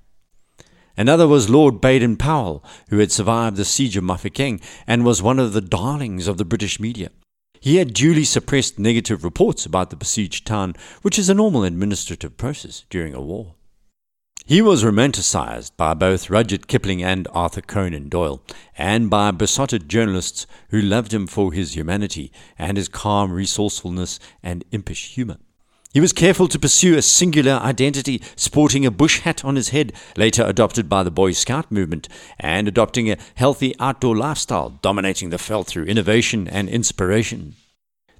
Another 0.96 1.28
was 1.28 1.50
Lord 1.50 1.80
Baden 1.80 2.16
Powell, 2.16 2.64
who 2.90 2.98
had 2.98 3.12
survived 3.12 3.56
the 3.56 3.64
siege 3.64 3.96
of 3.96 4.04
Mafeking 4.04 4.60
and 4.86 5.04
was 5.04 5.22
one 5.22 5.38
of 5.38 5.52
the 5.52 5.60
darlings 5.60 6.26
of 6.26 6.38
the 6.38 6.44
British 6.44 6.80
media. 6.80 7.10
He 7.60 7.76
had 7.76 7.92
duly 7.92 8.24
suppressed 8.24 8.78
negative 8.78 9.24
reports 9.24 9.66
about 9.66 9.90
the 9.90 9.96
besieged 9.96 10.46
town, 10.46 10.74
which 11.02 11.18
is 11.18 11.28
a 11.28 11.34
normal 11.34 11.64
administrative 11.64 12.36
process 12.36 12.84
during 12.90 13.14
a 13.14 13.20
war. 13.20 13.54
He 14.48 14.62
was 14.62 14.82
romanticized 14.82 15.72
by 15.76 15.92
both 15.92 16.30
Rudyard 16.30 16.68
Kipling 16.68 17.02
and 17.02 17.28
Arthur 17.32 17.60
Conan 17.60 18.08
Doyle, 18.08 18.42
and 18.78 19.10
by 19.10 19.30
besotted 19.30 19.90
journalists 19.90 20.46
who 20.70 20.80
loved 20.80 21.12
him 21.12 21.26
for 21.26 21.52
his 21.52 21.76
humanity 21.76 22.32
and 22.58 22.78
his 22.78 22.88
calm 22.88 23.30
resourcefulness 23.30 24.18
and 24.42 24.64
impish 24.72 25.14
humor. 25.14 25.36
He 25.92 26.00
was 26.00 26.14
careful 26.14 26.48
to 26.48 26.58
pursue 26.58 26.96
a 26.96 27.02
singular 27.02 27.60
identity, 27.60 28.22
sporting 28.36 28.86
a 28.86 28.90
bush 28.90 29.20
hat 29.20 29.44
on 29.44 29.54
his 29.54 29.68
head, 29.68 29.92
later 30.16 30.44
adopted 30.44 30.88
by 30.88 31.02
the 31.02 31.10
Boy 31.10 31.32
Scout 31.32 31.70
movement, 31.70 32.08
and 32.40 32.66
adopting 32.66 33.10
a 33.10 33.18
healthy 33.34 33.74
outdoor 33.78 34.16
lifestyle, 34.16 34.70
dominating 34.80 35.28
the 35.28 35.36
veld 35.36 35.66
through 35.66 35.84
innovation 35.84 36.48
and 36.48 36.70
inspiration. 36.70 37.54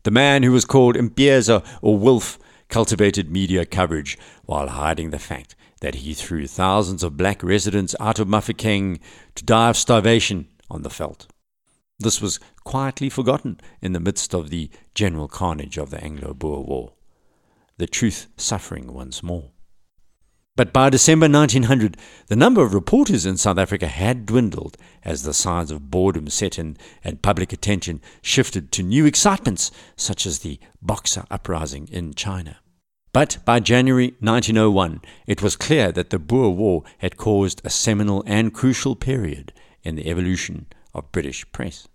The 0.03 0.11
man 0.11 0.43
who 0.43 0.53
was 0.53 0.67
called 0.67 0.95
Impeesa 0.95 1.65
or 1.81 1.97
Wolf 1.97 2.39
cultivated 2.69 3.31
media 3.31 3.65
coverage 3.65 4.19
while 4.45 4.69
hiding 4.69 5.09
the 5.09 5.19
fact 5.19 5.55
that 5.81 5.97
he 5.97 6.15
threw 6.15 6.47
thousands 6.47 7.03
of 7.03 7.17
black 7.17 7.43
residents 7.43 7.95
out 8.01 8.19
of 8.19 8.29
Mafeking 8.29 9.01
to 9.35 9.45
die 9.45 9.71
of 9.71 9.77
starvation 9.77 10.49
on 10.71 10.83
the 10.83 10.89
veld. 10.89 11.27
This 11.99 12.21
was 12.21 12.39
quietly 12.65 13.09
forgotten 13.09 13.61
in 13.81 13.93
the 13.93 14.01
midst 14.01 14.35
of 14.35 14.51
the 14.51 14.71
general 14.95 15.29
carnage 15.29 15.79
of 15.79 15.91
the 15.91 16.03
Anglo 16.03 16.35
Boer 16.35 16.63
War. 16.63 16.93
The 17.77 17.87
truth 17.87 18.27
suffering 18.37 18.93
once 18.93 19.23
more. 19.23 19.51
But 20.59 20.73
by 20.73 20.91
December 20.91 21.29
1900, 21.29 21.97
the 22.27 22.35
number 22.35 22.65
of 22.65 22.75
reporters 22.75 23.25
in 23.25 23.37
South 23.37 23.59
Africa 23.59 23.87
had 23.87 24.27
dwindled 24.27 24.77
as 25.05 25.23
the 25.23 25.33
signs 25.33 25.71
of 25.71 25.89
boredom 25.89 26.29
set 26.29 26.59
in 26.59 26.77
and 27.05 27.23
public 27.23 27.53
attention 27.53 28.01
shifted 28.23 28.73
to 28.73 28.83
new 28.83 29.07
excitements 29.07 29.71
such 29.95 30.27
as 30.27 30.41
the 30.41 30.59
Boxer 30.83 31.25
uprising 31.31 31.87
in 31.93 32.13
China. 32.13 32.59
But 33.13 33.39
by 33.45 33.61
January 33.61 34.15
1901, 34.21 35.01
it 35.27 35.43
was 35.43 35.57
clear 35.57 35.93
that 35.93 36.11
the 36.11 36.19
Boer 36.19 36.51
War 36.51 36.85
had 36.99 37.17
caused 37.17 37.63
a 37.65 37.71
seminal 37.71 38.23
and 38.27 38.53
crucial 38.53 38.95
period 38.95 39.53
in 39.83 39.97
the 39.97 40.09
evolution 40.09 40.67
of 40.95 41.11
British 41.13 41.51
press. 41.53 41.89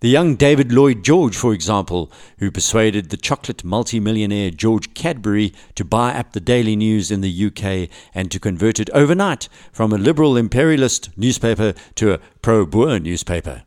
The 0.00 0.08
young 0.08 0.36
David 0.36 0.72
Lloyd 0.72 1.02
George, 1.02 1.36
for 1.36 1.54
example, 1.54 2.12
who 2.38 2.50
persuaded 2.50 3.08
the 3.08 3.16
chocolate 3.16 3.64
multimillionaire 3.64 4.50
George 4.50 4.92
Cadbury 4.92 5.54
to 5.74 5.86
buy 5.86 6.12
up 6.14 6.32
the 6.32 6.40
Daily 6.40 6.76
News 6.76 7.10
in 7.10 7.22
the 7.22 7.46
UK 7.46 7.88
and 8.14 8.30
to 8.30 8.38
convert 8.38 8.78
it 8.78 8.90
overnight 8.90 9.48
from 9.72 9.92
a 9.92 9.98
liberal 9.98 10.36
imperialist 10.36 11.08
newspaper 11.16 11.72
to 11.94 12.12
a 12.12 12.18
pro 12.42 12.66
Boer 12.66 12.98
newspaper. 12.98 13.64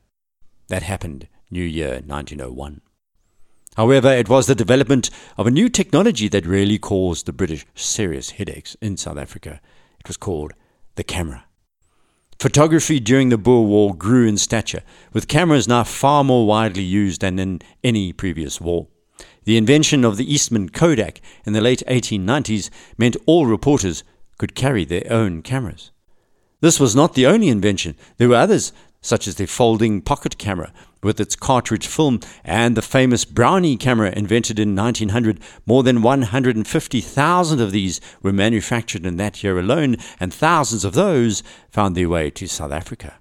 That 0.68 0.84
happened 0.84 1.28
New 1.50 1.64
Year 1.64 2.02
1901. 2.06 2.82
However, 3.78 4.12
it 4.12 4.28
was 4.28 4.48
the 4.48 4.56
development 4.56 5.10
of 5.38 5.48
a 5.48 5.52
new 5.52 5.70
technology 5.70 6.28
that 6.30 6.46
really 6.46 6.78
caused 6.78 7.26
the 7.26 7.34
British 7.34 7.66
serious 7.76 8.32
headaches 8.32 8.76
in 8.82 8.98
South 8.98 9.18
Africa. 9.18 9.62
It 10.00 10.08
was 10.08 10.18
called 10.18 10.54
the 10.96 11.04
camera. 11.04 11.46
Photography 12.40 13.00
during 13.00 13.30
the 13.30 13.38
Boer 13.38 13.66
War 13.66 13.94
grew 13.94 14.28
in 14.28 14.38
stature, 14.38 14.82
with 15.12 15.28
cameras 15.28 15.68
now 15.68 15.84
far 15.84 16.24
more 16.24 16.48
widely 16.48 16.84
used 16.84 17.22
than 17.22 17.38
in 17.38 17.62
any 17.84 18.14
previous 18.14 18.62
war. 18.62 18.88
The 19.44 19.58
invention 19.58 20.06
of 20.06 20.16
the 20.16 20.32
Eastman 20.32 20.70
Kodak 20.70 21.22
in 21.46 21.54
the 21.54 21.60
late 21.62 21.84
1890s 21.88 22.70
meant 22.98 23.18
all 23.26 23.46
reporters 23.46 24.04
could 24.38 24.56
carry 24.56 24.86
their 24.86 25.06
own 25.10 25.42
cameras. 25.42 25.92
This 26.62 26.80
was 26.80 26.96
not 26.96 27.14
the 27.14 27.26
only 27.26 27.50
invention. 27.50 27.96
There 28.18 28.30
were 28.30 28.36
others, 28.36 28.72
such 29.02 29.28
as 29.28 29.36
the 29.36 29.46
folding 29.46 30.02
pocket 30.02 30.38
camera, 30.38 30.72
with 31.02 31.20
its 31.20 31.36
cartridge 31.36 31.88
film 31.88 32.20
and 32.44 32.76
the 32.76 32.82
famous 32.82 33.26
Brownie 33.26 33.78
camera 33.78 34.12
invented 34.16 34.60
in 34.60 34.76
1900. 34.76 35.40
More 35.66 35.84
than 35.84 36.02
150,000 36.02 37.62
of 37.62 37.72
these 37.72 38.02
were 38.22 38.34
manufactured 38.34 39.06
in 39.06 39.18
that 39.18 39.44
year 39.44 39.58
alone, 39.58 39.98
and 40.20 40.34
thousands 40.34 40.84
of 40.84 40.94
those 40.94 41.44
found 41.70 41.96
their 41.96 42.10
way 42.10 42.30
to 42.32 42.48
South 42.48 42.72
Africa. 42.72 43.16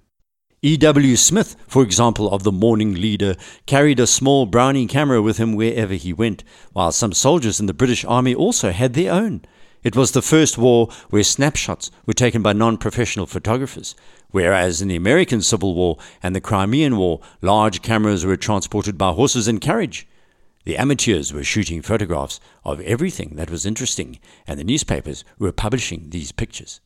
E.W. 0.61 1.15
Smith, 1.15 1.55
for 1.67 1.83
example, 1.83 2.29
of 2.33 2.43
the 2.43 2.51
Morning 2.51 2.95
Leader, 2.95 3.37
carried 3.65 3.97
a 3.97 4.05
small 4.05 4.45
Brownie 4.45 4.87
camera 4.87 5.21
with 5.21 5.37
him 5.37 5.55
wherever 5.55 5.93
he 5.93 6.11
went, 6.11 6.43
while 6.73 6.91
some 6.91 7.13
soldiers 7.13 7.61
in 7.61 7.65
the 7.65 7.73
British 7.73 8.03
Army 8.03 8.35
also 8.35 8.71
had 8.71 8.93
their 8.93 9.13
own. 9.13 9.41
It 9.81 9.95
was 9.95 10.11
the 10.11 10.21
first 10.21 10.57
war 10.57 10.89
where 11.09 11.23
snapshots 11.23 11.89
were 12.05 12.13
taken 12.13 12.41
by 12.41 12.51
non 12.51 12.77
professional 12.77 13.25
photographers, 13.25 13.95
whereas 14.29 14.81
in 14.81 14.89
the 14.89 14.97
American 14.97 15.41
Civil 15.41 15.73
War 15.73 15.97
and 16.21 16.35
the 16.35 16.41
Crimean 16.41 16.97
War, 16.97 17.21
large 17.41 17.81
cameras 17.81 18.25
were 18.25 18.35
transported 18.35 18.97
by 18.97 19.13
horses 19.13 19.47
and 19.47 19.61
carriage. 19.61 20.05
The 20.65 20.75
amateurs 20.75 21.31
were 21.31 21.45
shooting 21.45 21.81
photographs 21.81 22.41
of 22.65 22.81
everything 22.81 23.35
that 23.37 23.49
was 23.49 23.65
interesting, 23.65 24.19
and 24.45 24.59
the 24.59 24.65
newspapers 24.65 25.23
were 25.37 25.53
publishing 25.53 26.09
these 26.09 26.33
pictures. 26.33 26.81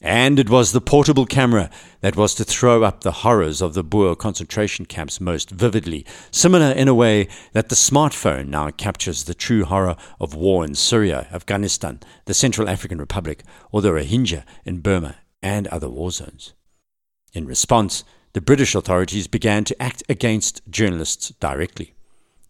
And 0.00 0.38
it 0.38 0.50
was 0.50 0.72
the 0.72 0.80
portable 0.80 1.24
camera 1.24 1.70
that 2.00 2.16
was 2.16 2.34
to 2.34 2.44
throw 2.44 2.82
up 2.82 3.00
the 3.00 3.12
horrors 3.22 3.62
of 3.62 3.74
the 3.74 3.82
Boer 3.82 4.14
concentration 4.14 4.84
camps 4.84 5.20
most 5.20 5.50
vividly, 5.50 6.04
similar 6.30 6.72
in 6.72 6.88
a 6.88 6.94
way 6.94 7.28
that 7.52 7.70
the 7.70 7.74
smartphone 7.74 8.48
now 8.48 8.70
captures 8.70 9.24
the 9.24 9.34
true 9.34 9.64
horror 9.64 9.96
of 10.20 10.34
war 10.34 10.64
in 10.64 10.74
Syria, 10.74 11.26
Afghanistan, 11.32 12.00
the 12.26 12.34
Central 12.34 12.68
African 12.68 12.98
Republic, 12.98 13.44
or 13.72 13.80
the 13.80 13.90
Rohingya 13.90 14.44
in 14.64 14.80
Burma 14.80 15.16
and 15.42 15.66
other 15.68 15.88
war 15.88 16.10
zones. 16.10 16.52
In 17.32 17.46
response, 17.46 18.04
the 18.34 18.40
British 18.40 18.74
authorities 18.74 19.26
began 19.26 19.64
to 19.64 19.82
act 19.82 20.02
against 20.08 20.60
journalists 20.68 21.30
directly. 21.40 21.94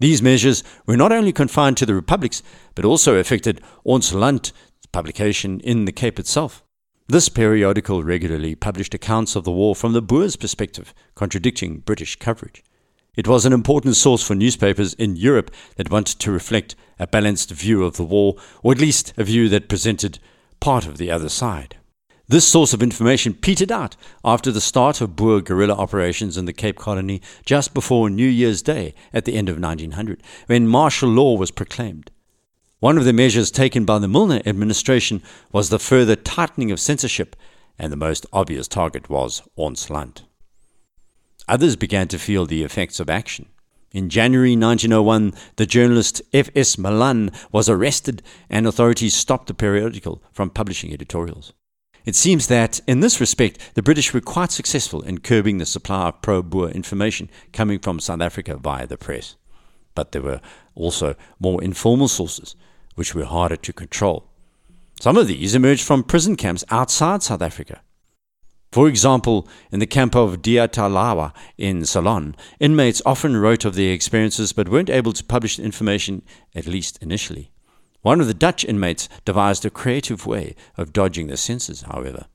These 0.00 0.22
measures 0.22 0.64
were 0.86 0.96
not 0.96 1.12
only 1.12 1.32
confined 1.32 1.76
to 1.76 1.86
the 1.86 1.94
republics, 1.94 2.42
but 2.74 2.84
also 2.84 3.16
affected 3.16 3.60
Ons 3.86 4.12
Land 4.12 4.50
publication 4.92 5.60
in 5.60 5.84
the 5.84 5.92
Cape 5.92 6.18
itself. 6.18 6.63
This 7.06 7.28
periodical 7.28 8.02
regularly 8.02 8.54
published 8.54 8.94
accounts 8.94 9.36
of 9.36 9.44
the 9.44 9.52
war 9.52 9.76
from 9.76 9.92
the 9.92 10.00
Boers' 10.00 10.36
perspective, 10.36 10.94
contradicting 11.14 11.80
British 11.80 12.16
coverage. 12.16 12.64
It 13.14 13.28
was 13.28 13.44
an 13.44 13.52
important 13.52 13.96
source 13.96 14.26
for 14.26 14.34
newspapers 14.34 14.94
in 14.94 15.14
Europe 15.14 15.50
that 15.76 15.90
wanted 15.90 16.18
to 16.20 16.32
reflect 16.32 16.74
a 16.98 17.06
balanced 17.06 17.50
view 17.50 17.84
of 17.84 17.98
the 17.98 18.04
war, 18.04 18.36
or 18.62 18.72
at 18.72 18.80
least 18.80 19.12
a 19.18 19.24
view 19.24 19.50
that 19.50 19.68
presented 19.68 20.18
part 20.60 20.86
of 20.86 20.96
the 20.96 21.10
other 21.10 21.28
side. 21.28 21.76
This 22.26 22.48
source 22.48 22.72
of 22.72 22.82
information 22.82 23.34
petered 23.34 23.70
out 23.70 23.96
after 24.24 24.50
the 24.50 24.62
start 24.62 25.02
of 25.02 25.14
Boer 25.14 25.42
guerrilla 25.42 25.74
operations 25.74 26.38
in 26.38 26.46
the 26.46 26.54
Cape 26.54 26.78
Colony 26.78 27.20
just 27.44 27.74
before 27.74 28.08
New 28.08 28.26
Year's 28.26 28.62
Day 28.62 28.94
at 29.12 29.26
the 29.26 29.34
end 29.34 29.50
of 29.50 29.60
1900, 29.60 30.22
when 30.46 30.66
martial 30.66 31.10
law 31.10 31.36
was 31.36 31.50
proclaimed. 31.50 32.10
One 32.84 32.98
of 32.98 33.06
the 33.06 33.14
measures 33.14 33.50
taken 33.50 33.86
by 33.86 33.98
the 33.98 34.08
Milner 34.08 34.42
administration 34.44 35.22
was 35.50 35.70
the 35.70 35.78
further 35.78 36.16
tightening 36.16 36.70
of 36.70 36.78
censorship, 36.78 37.34
and 37.78 37.90
the 37.90 37.96
most 37.96 38.26
obvious 38.30 38.68
target 38.68 39.08
was 39.08 39.40
Ons 39.56 39.88
Land. 39.88 40.24
Others 41.48 41.76
began 41.76 42.08
to 42.08 42.18
feel 42.18 42.44
the 42.44 42.62
effects 42.62 43.00
of 43.00 43.08
action. 43.08 43.46
In 43.92 44.10
January 44.10 44.54
1901, 44.54 45.32
the 45.56 45.64
journalist 45.64 46.20
F.S. 46.34 46.76
Malan 46.76 47.30
was 47.50 47.70
arrested, 47.70 48.22
and 48.50 48.66
authorities 48.66 49.14
stopped 49.14 49.46
the 49.46 49.54
periodical 49.54 50.22
from 50.30 50.50
publishing 50.50 50.92
editorials. 50.92 51.54
It 52.04 52.16
seems 52.16 52.48
that, 52.48 52.82
in 52.86 53.00
this 53.00 53.18
respect, 53.18 53.72
the 53.72 53.82
British 53.82 54.12
were 54.12 54.20
quite 54.20 54.52
successful 54.52 55.00
in 55.00 55.20
curbing 55.20 55.56
the 55.56 55.64
supply 55.64 56.08
of 56.08 56.20
pro 56.20 56.42
Boer 56.42 56.68
information 56.68 57.30
coming 57.50 57.78
from 57.78 57.98
South 57.98 58.20
Africa 58.20 58.58
via 58.58 58.86
the 58.86 58.98
press. 58.98 59.36
But 59.94 60.12
there 60.12 60.20
were 60.20 60.42
also 60.74 61.14
more 61.40 61.64
informal 61.64 62.08
sources 62.08 62.56
which 62.94 63.14
were 63.14 63.24
harder 63.24 63.56
to 63.56 63.72
control. 63.72 64.28
Some 65.00 65.16
of 65.16 65.26
these 65.26 65.54
emerged 65.54 65.84
from 65.84 66.04
prison 66.04 66.36
camps 66.36 66.64
outside 66.70 67.22
South 67.22 67.42
Africa. 67.42 67.80
For 68.72 68.88
example, 68.88 69.48
in 69.70 69.78
the 69.78 69.86
camp 69.86 70.16
of 70.16 70.42
Diyatalawa 70.42 71.32
in 71.56 71.84
Ceylon, 71.84 72.34
inmates 72.58 73.00
often 73.06 73.36
wrote 73.36 73.64
of 73.64 73.76
their 73.76 73.92
experiences 73.92 74.52
but 74.52 74.68
weren't 74.68 74.90
able 74.90 75.12
to 75.12 75.22
publish 75.22 75.56
the 75.56 75.62
information, 75.62 76.22
at 76.54 76.66
least 76.66 76.98
initially. 77.00 77.52
One 78.02 78.20
of 78.20 78.26
the 78.26 78.34
Dutch 78.34 78.64
inmates 78.64 79.08
devised 79.24 79.64
a 79.64 79.70
creative 79.70 80.26
way 80.26 80.56
of 80.76 80.92
dodging 80.92 81.28
the 81.28 81.36
censors, 81.36 81.82
however. 81.82 82.26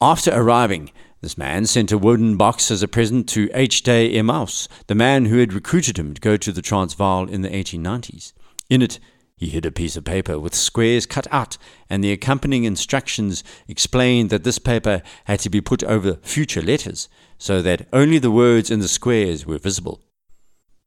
After 0.00 0.30
arriving, 0.32 0.92
this 1.20 1.36
man 1.36 1.66
sent 1.66 1.92
a 1.92 1.98
wooden 1.98 2.36
box 2.36 2.70
as 2.70 2.82
a 2.82 2.88
present 2.88 3.28
to 3.30 3.50
H. 3.52 3.82
Day 3.82 4.14
Emaus, 4.14 4.68
the 4.86 4.94
man 4.94 5.26
who 5.26 5.38
had 5.38 5.52
recruited 5.52 5.98
him 5.98 6.14
to 6.14 6.20
go 6.20 6.36
to 6.38 6.52
the 6.52 6.62
Transvaal 6.62 7.28
in 7.28 7.42
the 7.42 7.50
1890s. 7.50 8.32
In 8.70 8.80
it, 8.80 8.98
he 9.40 9.48
hid 9.48 9.64
a 9.64 9.70
piece 9.70 9.96
of 9.96 10.04
paper 10.04 10.38
with 10.38 10.54
squares 10.54 11.06
cut 11.06 11.26
out, 11.30 11.56
and 11.88 12.04
the 12.04 12.12
accompanying 12.12 12.64
instructions 12.64 13.42
explained 13.66 14.28
that 14.28 14.44
this 14.44 14.58
paper 14.58 15.00
had 15.24 15.40
to 15.40 15.48
be 15.48 15.62
put 15.62 15.82
over 15.84 16.18
future 16.20 16.60
letters, 16.60 17.08
so 17.38 17.62
that 17.62 17.88
only 17.90 18.18
the 18.18 18.30
words 18.30 18.70
in 18.70 18.80
the 18.80 18.86
squares 18.86 19.46
were 19.46 19.56
visible. 19.56 20.02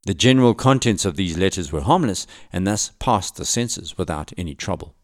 The 0.06 0.14
general 0.14 0.54
contents 0.54 1.04
of 1.04 1.16
these 1.16 1.36
letters 1.36 1.72
were 1.72 1.80
harmless, 1.80 2.28
and 2.52 2.64
thus 2.64 2.92
passed 3.00 3.34
the 3.34 3.44
censors 3.44 3.98
without 3.98 4.32
any 4.38 4.54
trouble. 4.54 4.94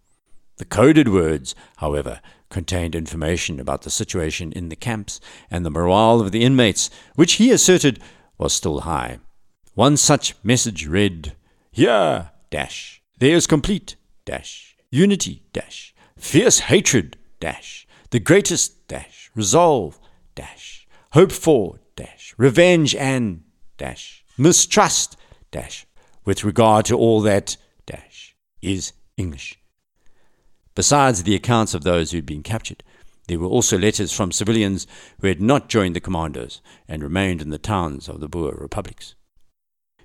The 0.59 0.65
coded 0.65 1.09
words, 1.09 1.57
however, 1.79 2.21
contained 2.51 2.95
information 2.95 3.59
about 3.59 3.83
the 3.83 3.91
situation 3.91 4.53
in 4.53 4.69
the 4.69 4.77
camps 4.77 5.19
and 5.51 5.67
the 5.67 5.71
morale 5.71 6.21
of 6.21 6.31
the 6.31 6.45
inmates, 6.45 6.89
which 7.17 7.33
he 7.33 7.51
asserted 7.51 7.99
was 8.39 8.53
still 8.53 8.83
high. 8.83 9.19
One 9.75 9.97
such 9.97 10.37
message 10.45 10.87
read, 10.87 11.35
Here, 11.73 12.31
dash, 12.51 13.00
there 13.21 13.37
is 13.37 13.47
complete 13.47 13.97
dash 14.25 14.77
unity 14.91 15.45
dash 15.53 15.95
fierce 16.21 16.61
hatred 16.61 17.17
dash, 17.41 17.87
the 18.11 18.21
greatest 18.21 18.87
dash, 18.87 19.31
resolve 19.35 19.99
dash, 20.35 20.87
hope 21.13 21.33
for 21.33 21.79
dash, 21.97 22.35
revenge 22.37 22.95
and 22.95 23.43
dash, 23.79 24.25
mistrust 24.37 25.17
dash, 25.51 25.87
with 26.25 26.45
regard 26.45 26.85
to 26.85 26.97
all 26.97 27.21
that 27.23 27.57
dash 27.87 28.37
is 28.63 28.93
English. 29.17 29.59
Besides 30.75 31.23
the 31.23 31.35
accounts 31.35 31.75
of 31.75 31.83
those 31.83 32.13
who'd 32.13 32.27
been 32.27 32.43
captured, 32.43 32.85
there 33.27 33.39
were 33.39 33.47
also 33.47 33.79
letters 33.79 34.13
from 34.13 34.33
civilians 34.33 34.87
who 35.21 35.29
had 35.29 35.41
not 35.41 35.69
joined 35.69 35.97
the 35.97 36.01
commandos 36.01 36.61
and 36.89 37.03
remained 37.03 37.41
in 37.41 37.51
the 37.51 37.59
towns 37.59 38.09
of 38.09 38.21
the 38.21 38.29
Boer 38.29 38.57
republics. 38.61 39.15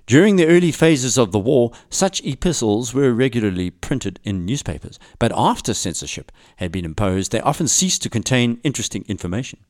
During 0.06 0.36
the 0.36 0.46
early 0.46 0.70
phases 0.70 1.18
of 1.18 1.32
the 1.32 1.38
war, 1.40 1.72
such 1.90 2.24
epistles 2.24 2.94
were 2.94 3.12
regularly 3.12 3.70
printed 3.70 4.20
in 4.22 4.46
newspapers, 4.46 5.00
but 5.18 5.32
after 5.34 5.74
censorship 5.74 6.30
had 6.56 6.70
been 6.70 6.84
imposed, 6.84 7.32
they 7.32 7.40
often 7.40 7.66
ceased 7.66 8.02
to 8.02 8.08
contain 8.08 8.60
interesting 8.62 9.04
information. 9.08 9.64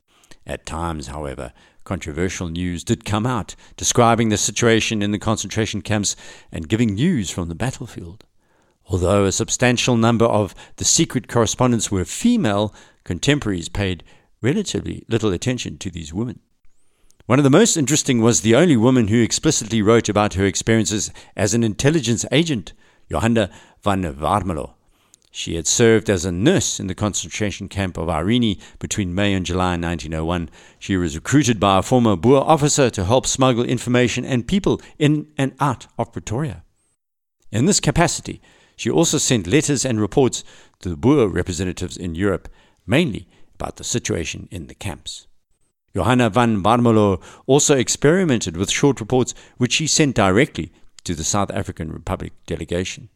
At 0.47 0.66
times, 0.66 1.07
however, 1.07 1.55
controversial 1.85 2.50
news 2.50 2.85
did 2.85 3.07
come 3.07 3.25
out, 3.25 3.57
describing 3.78 4.28
the 4.28 4.37
situation 4.37 5.00
in 5.00 5.11
the 5.11 5.19
concentration 5.19 5.81
camps 5.81 6.16
and 6.52 6.69
giving 6.69 6.93
news 6.93 7.31
from 7.31 7.49
the 7.49 7.55
battlefield. 7.55 8.25
Although 8.88 9.25
a 9.25 9.33
substantial 9.33 9.97
number 9.97 10.26
of 10.26 10.55
the 10.76 10.85
secret 10.85 11.28
correspondents 11.28 11.90
were 11.90 12.05
female, 12.05 12.75
contemporaries 13.05 13.71
paid 13.71 14.05
relatively 14.43 15.02
little 15.09 15.33
attention 15.33 15.78
to 15.78 15.90
these 15.90 16.12
women. 16.12 16.40
One 17.26 17.40
of 17.40 17.42
the 17.42 17.50
most 17.50 17.76
interesting 17.76 18.21
was 18.21 18.42
the 18.42 18.54
only 18.54 18.76
woman 18.76 19.09
who 19.09 19.21
explicitly 19.21 19.83
wrote 19.83 20.09
about 20.09 20.35
her 20.35 20.45
experiences 20.45 21.11
as 21.35 21.54
an 21.54 21.64
intelligence 21.64 22.25
agent, 22.30 22.73
Johanna 23.11 23.50
van 23.83 24.04
Warmelo. 24.04 24.75
She 25.33 25.56
had 25.56 25.66
served 25.66 26.09
as 26.09 26.25
a 26.25 26.30
nurse 26.30 26.78
in 26.78 26.87
the 26.87 26.95
concentration 26.95 27.68
camp 27.68 27.99
of 27.99 28.09
Irene 28.09 28.61
between 28.78 29.12
May 29.12 29.35
and 29.35 29.45
July 29.45 29.71
1901. 29.73 30.50
She 30.78 30.97
was 30.97 31.16
recruited 31.16 31.59
by 31.59 31.78
a 31.78 31.83
former 31.83 32.14
Boer 32.14 32.49
officer 32.49 32.90
to 32.90 33.04
help 33.04 33.26
smuggle 33.26 33.64
information 33.64 34.25
and 34.25 34.47
people 34.47 34.80
in 34.97 35.26
and 35.37 35.52
out 35.59 35.88
of 35.99 36.12
Pretoria. 36.12 36.62
In 37.50 37.66
this 37.66 37.80
capacity, 37.80 38.40
she 38.76 38.88
also 38.88 39.18
sent 39.18 39.49
letters 39.49 39.85
and 39.85 40.00
reports 40.00 40.45
to 40.78 40.88
the 40.88 40.97
Boer 40.97 41.26
representatives 41.26 41.97
in 41.97 42.14
Europe, 42.14 42.49
mainly 42.87 43.26
about 43.56 43.78
the 43.78 43.85
situation 43.85 44.47
in 44.52 44.68
the 44.68 44.75
camps. 44.76 45.25
Johanna 45.97 46.29
van 46.29 46.62
Warmelo 46.62 47.23
also 47.47 47.75
experimented 47.75 48.55
with 48.55 48.71
short 48.71 49.00
reports 49.00 49.33
which 49.57 49.73
she 49.73 49.87
sent 49.87 50.15
directly 50.15 50.71
to 51.05 51.15
the 51.15 51.25
South 51.25 51.50
African 51.50 51.91
Republic 51.91 52.35
delegation. 52.45 53.09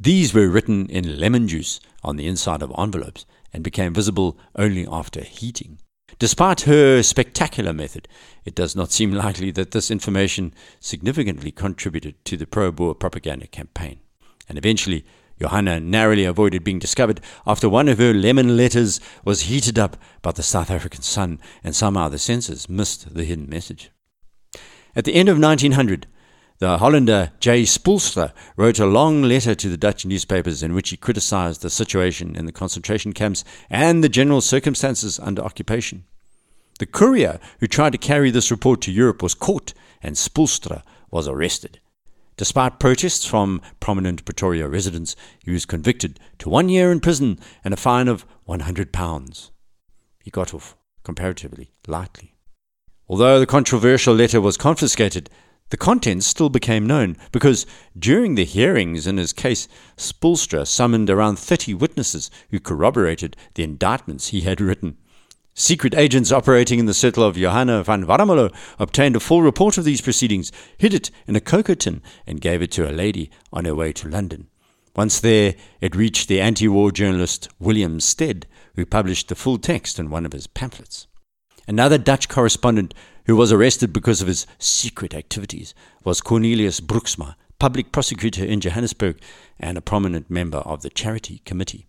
These 0.00 0.34
were 0.34 0.48
written 0.48 0.90
in 0.90 1.20
lemon 1.20 1.46
juice 1.46 1.78
on 2.02 2.16
the 2.16 2.26
inside 2.26 2.62
of 2.62 2.72
envelopes 2.76 3.26
and 3.52 3.62
became 3.62 3.94
visible 3.94 4.36
only 4.56 4.88
after 4.90 5.20
heating. 5.20 5.78
Despite 6.18 6.62
her 6.62 7.00
spectacular 7.04 7.72
method, 7.72 8.08
it 8.44 8.56
does 8.56 8.74
not 8.74 8.90
seem 8.90 9.12
likely 9.12 9.52
that 9.52 9.70
this 9.70 9.88
information 9.88 10.52
significantly 10.80 11.52
contributed 11.52 12.24
to 12.24 12.36
the 12.36 12.44
pro 12.44 12.72
Boer 12.72 12.96
propaganda 12.96 13.46
campaign. 13.46 14.00
And 14.48 14.58
eventually, 14.58 15.04
Johanna 15.40 15.80
narrowly 15.80 16.24
avoided 16.24 16.64
being 16.64 16.78
discovered 16.78 17.20
after 17.46 17.68
one 17.68 17.88
of 17.88 17.98
her 17.98 18.14
lemon 18.14 18.56
letters 18.56 19.00
was 19.24 19.42
heated 19.42 19.78
up 19.78 19.96
by 20.22 20.32
the 20.32 20.42
South 20.42 20.70
African 20.70 21.02
sun, 21.02 21.40
and 21.62 21.74
somehow 21.76 22.08
the 22.08 22.18
censors 22.18 22.68
missed 22.68 23.14
the 23.14 23.24
hidden 23.24 23.48
message. 23.48 23.90
At 24.94 25.04
the 25.04 25.14
end 25.14 25.28
of 25.28 25.38
1900, 25.38 26.06
the 26.58 26.78
Hollander 26.78 27.32
J. 27.38 27.64
Spoelstra 27.64 28.32
wrote 28.56 28.78
a 28.78 28.86
long 28.86 29.22
letter 29.22 29.54
to 29.54 29.68
the 29.68 29.76
Dutch 29.76 30.06
newspapers 30.06 30.62
in 30.62 30.72
which 30.72 30.88
he 30.88 30.96
criticized 30.96 31.60
the 31.60 31.68
situation 31.68 32.34
in 32.34 32.46
the 32.46 32.52
concentration 32.52 33.12
camps 33.12 33.44
and 33.68 34.02
the 34.02 34.08
general 34.08 34.40
circumstances 34.40 35.20
under 35.20 35.42
occupation. 35.42 36.04
The 36.78 36.86
courier 36.86 37.40
who 37.60 37.66
tried 37.66 37.92
to 37.92 37.98
carry 37.98 38.30
this 38.30 38.50
report 38.50 38.80
to 38.82 38.92
Europe 38.92 39.22
was 39.22 39.34
caught, 39.34 39.74
and 40.02 40.16
Spoelstra 40.16 40.82
was 41.10 41.28
arrested. 41.28 41.78
Despite 42.36 42.78
protests 42.78 43.24
from 43.24 43.62
prominent 43.80 44.24
Pretoria 44.26 44.68
residents, 44.68 45.16
he 45.42 45.50
was 45.52 45.64
convicted 45.64 46.20
to 46.38 46.50
one 46.50 46.68
year 46.68 46.92
in 46.92 47.00
prison 47.00 47.38
and 47.64 47.72
a 47.72 47.78
fine 47.78 48.08
of 48.08 48.26
£100. 48.46 49.50
He 50.22 50.30
got 50.30 50.52
off 50.52 50.76
comparatively 51.02 51.72
lightly. 51.86 52.34
Although 53.08 53.40
the 53.40 53.46
controversial 53.46 54.14
letter 54.14 54.40
was 54.40 54.56
confiscated, 54.56 55.30
the 55.70 55.76
contents 55.76 56.26
still 56.26 56.50
became 56.50 56.86
known 56.86 57.16
because 57.32 57.66
during 57.98 58.34
the 58.34 58.44
hearings 58.44 59.06
in 59.06 59.16
his 59.16 59.32
case, 59.32 59.66
Spoelstra 59.96 60.66
summoned 60.66 61.08
around 61.08 61.38
30 61.38 61.74
witnesses 61.74 62.30
who 62.50 62.60
corroborated 62.60 63.36
the 63.54 63.62
indictments 63.62 64.28
he 64.28 64.42
had 64.42 64.60
written. 64.60 64.98
Secret 65.58 65.94
agents 65.94 66.30
operating 66.30 66.78
in 66.78 66.84
the 66.84 66.92
circle 66.92 67.24
of 67.24 67.34
Johanna 67.34 67.82
van 67.82 68.04
Warmelo 68.04 68.54
obtained 68.78 69.16
a 69.16 69.20
full 69.20 69.40
report 69.40 69.78
of 69.78 69.84
these 69.84 70.02
proceedings, 70.02 70.52
hid 70.76 70.92
it 70.92 71.10
in 71.26 71.34
a 71.34 71.40
cocoa 71.40 71.72
tin, 71.72 72.02
and 72.26 72.42
gave 72.42 72.60
it 72.60 72.70
to 72.72 72.86
a 72.86 72.92
lady 72.92 73.30
on 73.54 73.64
her 73.64 73.74
way 73.74 73.90
to 73.94 74.06
London. 74.06 74.48
Once 74.94 75.18
there, 75.18 75.54
it 75.80 75.96
reached 75.96 76.28
the 76.28 76.42
anti 76.42 76.68
war 76.68 76.92
journalist 76.92 77.48
William 77.58 78.00
Stead, 78.00 78.46
who 78.74 78.84
published 78.84 79.28
the 79.28 79.34
full 79.34 79.56
text 79.56 79.98
in 79.98 80.10
one 80.10 80.26
of 80.26 80.34
his 80.34 80.46
pamphlets. 80.46 81.06
Another 81.66 81.96
Dutch 81.96 82.28
correspondent 82.28 82.92
who 83.24 83.34
was 83.34 83.50
arrested 83.50 83.94
because 83.94 84.20
of 84.20 84.28
his 84.28 84.46
secret 84.58 85.14
activities 85.14 85.72
was 86.04 86.20
Cornelius 86.20 86.80
Broeksma, 86.80 87.34
public 87.58 87.92
prosecutor 87.92 88.44
in 88.44 88.60
Johannesburg 88.60 89.18
and 89.58 89.78
a 89.78 89.80
prominent 89.80 90.30
member 90.30 90.58
of 90.58 90.82
the 90.82 90.90
Charity 90.90 91.40
Committee. 91.46 91.86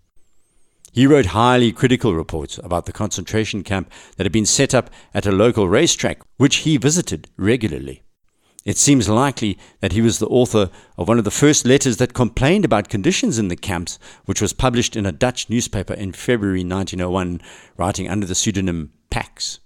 He 0.97 1.05
wrote 1.05 1.27
highly 1.27 1.71
critical 1.73 2.15
reports 2.15 2.57
about 2.63 2.87
the 2.87 2.91
concentration 2.91 3.61
camp 3.61 3.91
that 4.15 4.25
had 4.25 4.31
been 4.31 4.47
set 4.47 4.73
up 4.73 4.89
at 5.13 5.27
a 5.27 5.31
local 5.31 5.69
racetrack, 5.69 6.23
which 6.37 6.65
he 6.65 6.77
visited 6.77 7.29
regularly. 7.37 8.01
It 8.65 8.77
seems 8.77 9.07
likely 9.07 9.59
that 9.79 9.91
he 9.91 10.01
was 10.01 10.17
the 10.17 10.25
author 10.25 10.71
of 10.97 11.07
one 11.07 11.19
of 11.19 11.23
the 11.23 11.29
first 11.29 11.67
letters 11.67 11.97
that 11.97 12.15
complained 12.15 12.65
about 12.65 12.89
conditions 12.89 13.37
in 13.37 13.49
the 13.49 13.55
camps, 13.55 13.99
which 14.25 14.41
was 14.41 14.53
published 14.53 14.95
in 14.95 15.05
a 15.05 15.11
Dutch 15.11 15.51
newspaper 15.51 15.93
in 15.93 16.13
February 16.13 16.63
1901, 16.63 17.41
writing 17.77 18.09
under 18.09 18.25
the 18.25 18.33
pseudonym 18.33 18.91
Pax. 19.11 19.59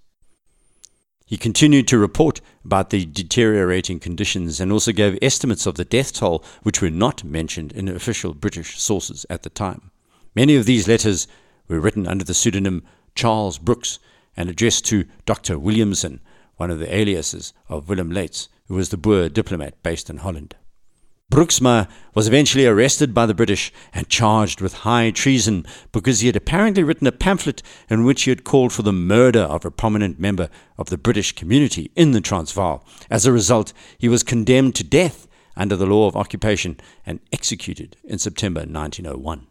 He 1.26 1.38
continued 1.38 1.88
to 1.88 1.98
report 1.98 2.42
about 2.66 2.90
the 2.90 3.06
deteriorating 3.06 4.02
conditions 4.02 4.60
and 4.60 4.70
also 4.70 4.92
gave 4.92 5.18
estimates 5.22 5.66
of 5.66 5.76
the 5.76 5.86
death 5.86 6.12
toll, 6.12 6.44
which 6.64 6.82
were 6.82 6.90
not 6.90 7.24
mentioned 7.24 7.72
in 7.72 7.88
official 7.88 8.34
British 8.34 8.82
sources 8.82 9.26
at 9.30 9.44
the 9.44 9.50
time. 9.50 9.92
Many 10.36 10.56
of 10.56 10.66
these 10.66 10.88
letters 10.88 11.28
were 11.68 11.80
written 11.80 12.08
under 12.08 12.24
the 12.24 12.34
pseudonym 12.34 12.84
Charles 13.16 13.58
Brooks 13.58 14.00
and 14.38 14.50
addressed 14.50 14.86
to 14.86 15.06
Dr. 15.26 15.60
Williamson, 15.60 16.22
one 16.56 16.72
of 16.72 16.80
the 16.80 16.94
aliases 16.94 17.54
of 17.68 17.90
Willem 17.90 18.12
Leyds, 18.12 18.48
who 18.68 18.76
was 18.76 18.90
the 18.90 18.98
Boer 18.98 19.28
diplomat 19.28 19.82
based 19.84 20.10
in 20.10 20.18
Holland. 20.18 20.56
Broeksma 21.32 21.88
was 22.14 22.28
eventually 22.28 22.66
arrested 22.66 23.14
by 23.14 23.26
the 23.26 23.34
British 23.34 23.72
and 23.94 24.10
charged 24.10 24.60
with 24.60 24.74
high 24.74 25.12
treason 25.12 25.66
because 25.94 26.20
he 26.20 26.28
had 26.28 26.36
apparently 26.36 26.84
written 26.84 27.08
a 27.08 27.12
pamphlet 27.12 27.64
in 27.90 28.04
which 28.04 28.24
he 28.24 28.32
had 28.32 28.44
called 28.44 28.74
for 28.74 28.82
the 28.82 28.92
murder 28.92 29.40
of 29.40 29.64
a 29.64 29.72
prominent 29.72 30.20
member 30.20 30.50
of 30.78 30.90
the 30.90 30.98
British 30.98 31.32
community 31.34 31.90
in 31.96 32.12
the 32.12 32.20
Transvaal. 32.20 32.86
As 33.10 33.26
a 33.26 33.32
result, 33.32 33.72
he 33.98 34.10
was 34.10 34.24
condemned 34.24 34.76
to 34.76 34.84
death 34.84 35.26
under 35.56 35.78
the 35.78 35.86
law 35.86 36.08
of 36.08 36.18
occupation 36.18 36.78
and 37.06 37.22
executed 37.32 37.96
in 38.04 38.20
September 38.20 38.62
1901. 38.62 39.48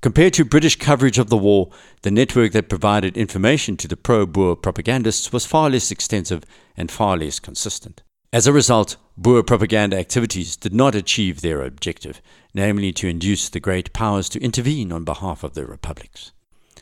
Compared 0.00 0.32
to 0.34 0.44
British 0.44 0.76
coverage 0.76 1.18
of 1.18 1.28
the 1.28 1.36
war, 1.36 1.70
the 2.02 2.10
network 2.12 2.52
that 2.52 2.68
provided 2.68 3.16
information 3.16 3.76
to 3.78 3.88
the 3.88 3.96
pro 3.96 4.26
Boer 4.26 4.54
propagandists 4.54 5.32
was 5.32 5.44
far 5.44 5.68
less 5.68 5.90
extensive 5.90 6.44
and 6.76 6.88
far 6.88 7.16
less 7.16 7.40
consistent. 7.40 8.02
As 8.32 8.46
a 8.46 8.52
result, 8.52 8.96
Boer 9.16 9.42
propaganda 9.42 9.98
activities 9.98 10.54
did 10.54 10.72
not 10.72 10.94
achieve 10.94 11.40
their 11.40 11.62
objective, 11.62 12.22
namely 12.54 12.92
to 12.92 13.08
induce 13.08 13.48
the 13.48 13.58
great 13.58 13.92
powers 13.92 14.28
to 14.28 14.40
intervene 14.40 14.92
on 14.92 15.02
behalf 15.02 15.42
of 15.42 15.54
the 15.54 15.66
republics. 15.66 16.30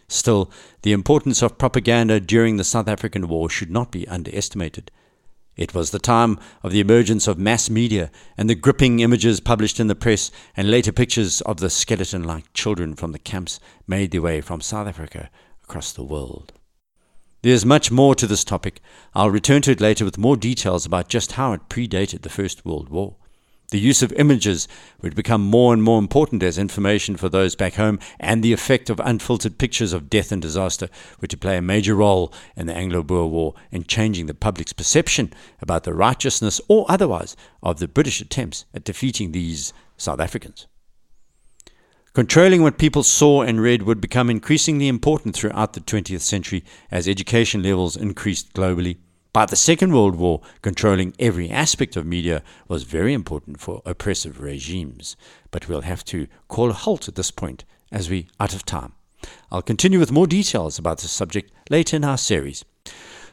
Still, 0.09 0.51
the 0.83 0.93
importance 0.93 1.43
of 1.43 1.57
propaganda 1.57 2.21
during 2.21 2.59
the 2.59 2.65
South 2.65 2.87
African 2.87 3.29
War 3.29 3.49
should 3.49 3.71
not 3.71 3.91
be 3.91 4.07
underestimated. 4.07 4.91
It 5.57 5.75
was 5.75 5.91
the 5.91 5.99
time 5.99 6.39
of 6.63 6.71
the 6.71 6.81
emergence 6.81 7.27
of 7.27 7.39
mass 7.39 7.71
media 7.71 8.11
and 8.37 8.49
the 8.49 8.55
gripping 8.55 9.01
images 9.01 9.41
published 9.41 9.81
in 9.81 9.87
the 9.87 9.95
press 9.95 10.31
and 10.57 10.71
later 10.71 10.93
pictures 10.93 11.41
of 11.41 11.59
the 11.59 11.71
skeleton 11.71 12.23
like 12.23 12.53
children 12.53 12.95
from 12.95 13.13
the 13.13 13.19
camps 13.19 13.59
made 13.87 14.11
their 14.11 14.23
way 14.23 14.43
from 14.43 14.61
South 14.61 14.87
Africa 14.87 15.31
across 15.65 15.93
the 15.93 16.05
world. 16.05 16.53
There's 17.43 17.65
much 17.65 17.91
more 17.91 18.15
to 18.17 18.27
this 18.27 18.45
topic. 18.45 18.81
I'll 19.15 19.31
return 19.31 19.63
to 19.63 19.71
it 19.71 19.81
later 19.81 20.05
with 20.05 20.19
more 20.19 20.37
details 20.37 20.85
about 20.85 21.09
just 21.09 21.33
how 21.33 21.53
it 21.53 21.69
predated 21.69 22.23
the 22.23 22.29
First 22.29 22.65
World 22.67 22.89
War. 22.89 23.17
The 23.71 23.81
use 23.81 24.01
of 24.01 24.13
images 24.13 24.69
would 25.03 25.17
become 25.17 25.43
more 25.43 25.73
and 25.73 25.83
more 25.83 25.99
important 25.99 26.43
as 26.45 26.57
information 26.57 27.17
for 27.17 27.29
those 27.29 27.57
back 27.57 27.75
home, 27.75 27.99
and 28.21 28.43
the 28.43 28.53
effect 28.53 28.89
of 28.89 29.01
unfiltered 29.01 29.59
pictures 29.59 29.93
of 29.93 30.09
death 30.09 30.31
and 30.31 30.41
disaster 30.41 30.89
were 31.21 31.27
to 31.27 31.37
play 31.37 31.57
a 31.57 31.63
major 31.63 31.97
role 31.97 32.33
in 32.55 32.67
the 32.67 32.75
Anglo 32.75 33.03
Boer 33.03 33.27
War 33.27 33.55
in 33.73 33.83
changing 33.83 34.27
the 34.27 34.35
public's 34.35 34.73
perception 34.73 35.33
about 35.61 35.83
the 35.83 35.95
righteousness 35.95 36.61
or 36.69 36.87
otherwise 36.89 37.37
of 37.61 37.81
the 37.81 37.89
British 37.89 38.21
attempts 38.21 38.67
at 38.73 38.85
defeating 38.85 39.33
these 39.33 39.73
South 39.97 40.21
Africans. 40.21 40.69
Controlling 42.13 42.63
what 42.63 42.79
people 42.79 43.03
saw 43.03 43.43
and 43.43 43.61
read 43.61 43.83
would 43.83 44.01
become 44.01 44.31
increasingly 44.31 44.87
important 44.87 45.35
throughout 45.35 45.73
the 45.73 45.81
20th 45.81 46.21
century 46.21 46.65
as 46.91 47.09
education 47.09 47.63
levels 47.63 47.97
increased 47.97 48.55
globally. 48.55 48.99
By 49.37 49.45
the 49.45 49.55
Second 49.55 49.93
World 49.93 50.17
War, 50.17 50.41
controlling 50.63 51.13
every 51.19 51.51
aspect 51.51 51.95
of 51.95 52.07
media 52.07 52.43
was 52.69 52.85
very 52.85 53.13
important 53.13 53.61
for 53.61 53.83
oppressive 53.85 54.41
regimes. 54.41 55.15
But 55.51 55.69
we'll 55.69 55.83
have 55.83 56.07
to 56.07 56.27
call 56.49 56.71
a 56.71 56.73
halt 56.73 57.07
at 57.07 57.17
this 57.17 57.31
point 57.31 57.67
as 57.93 58.09
we're 58.09 58.25
out 58.41 58.55
of 58.55 58.65
time. 58.65 58.95
I'll 59.53 59.61
continue 59.61 59.99
with 59.99 60.11
more 60.11 60.27
details 60.27 60.79
about 60.79 61.01
this 61.01 61.11
subject 61.11 61.53
later 61.69 61.97
in 61.97 62.05
our 62.05 62.17
series. 62.17 62.65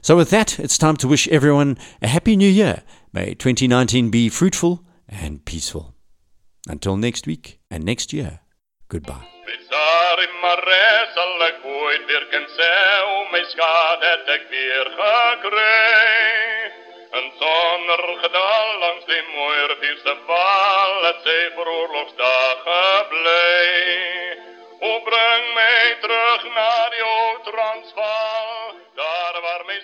So, 0.02 0.18
with 0.18 0.30
that, 0.32 0.60
it's 0.60 0.78
time 0.78 0.98
to 0.98 1.08
wish 1.08 1.30
everyone 1.30 1.78
a 2.02 2.10
happy 2.10 2.36
new 2.36 2.50
year. 2.50 2.84
May 3.14 3.34
2019 3.34 4.10
be 4.10 4.28
fruitful 4.28 4.84
and 5.08 5.46
peaceful. 5.46 5.96
Until 6.68 6.98
next 6.98 7.28
week 7.28 7.62
and 7.72 7.86
next 7.86 8.12
year. 8.12 8.42
Goodbye. 8.94 9.26
maar 10.42 11.10
zal 11.14 11.46
ik 11.48 11.56
ooit 11.64 12.06
weer 12.06 12.28
kan 12.32 12.48
zeggen, 12.48 13.28
mijn 13.32 13.46
schade 13.46 14.06
het 14.06 14.28
ik 14.36 14.48
weer 14.50 14.88
gekregen. 14.98 16.72
Een 17.12 17.32
zonnergedal 17.40 18.78
langs 18.80 19.06
die 19.06 19.24
mooie 19.36 19.76
vierste 19.80 20.18
val, 20.26 21.04
het 21.04 21.52
voor 21.56 21.68
oorlogsdagen 21.68 23.08
blij. 23.10 24.38
O, 24.80 25.02
breng 25.02 25.54
mij 25.54 25.98
terug 26.02 26.44
naar 26.56 26.90
die 26.90 27.52
Transvaal, 27.52 28.74
daar 28.96 29.42
waar 29.42 29.66
mijn 29.66 29.84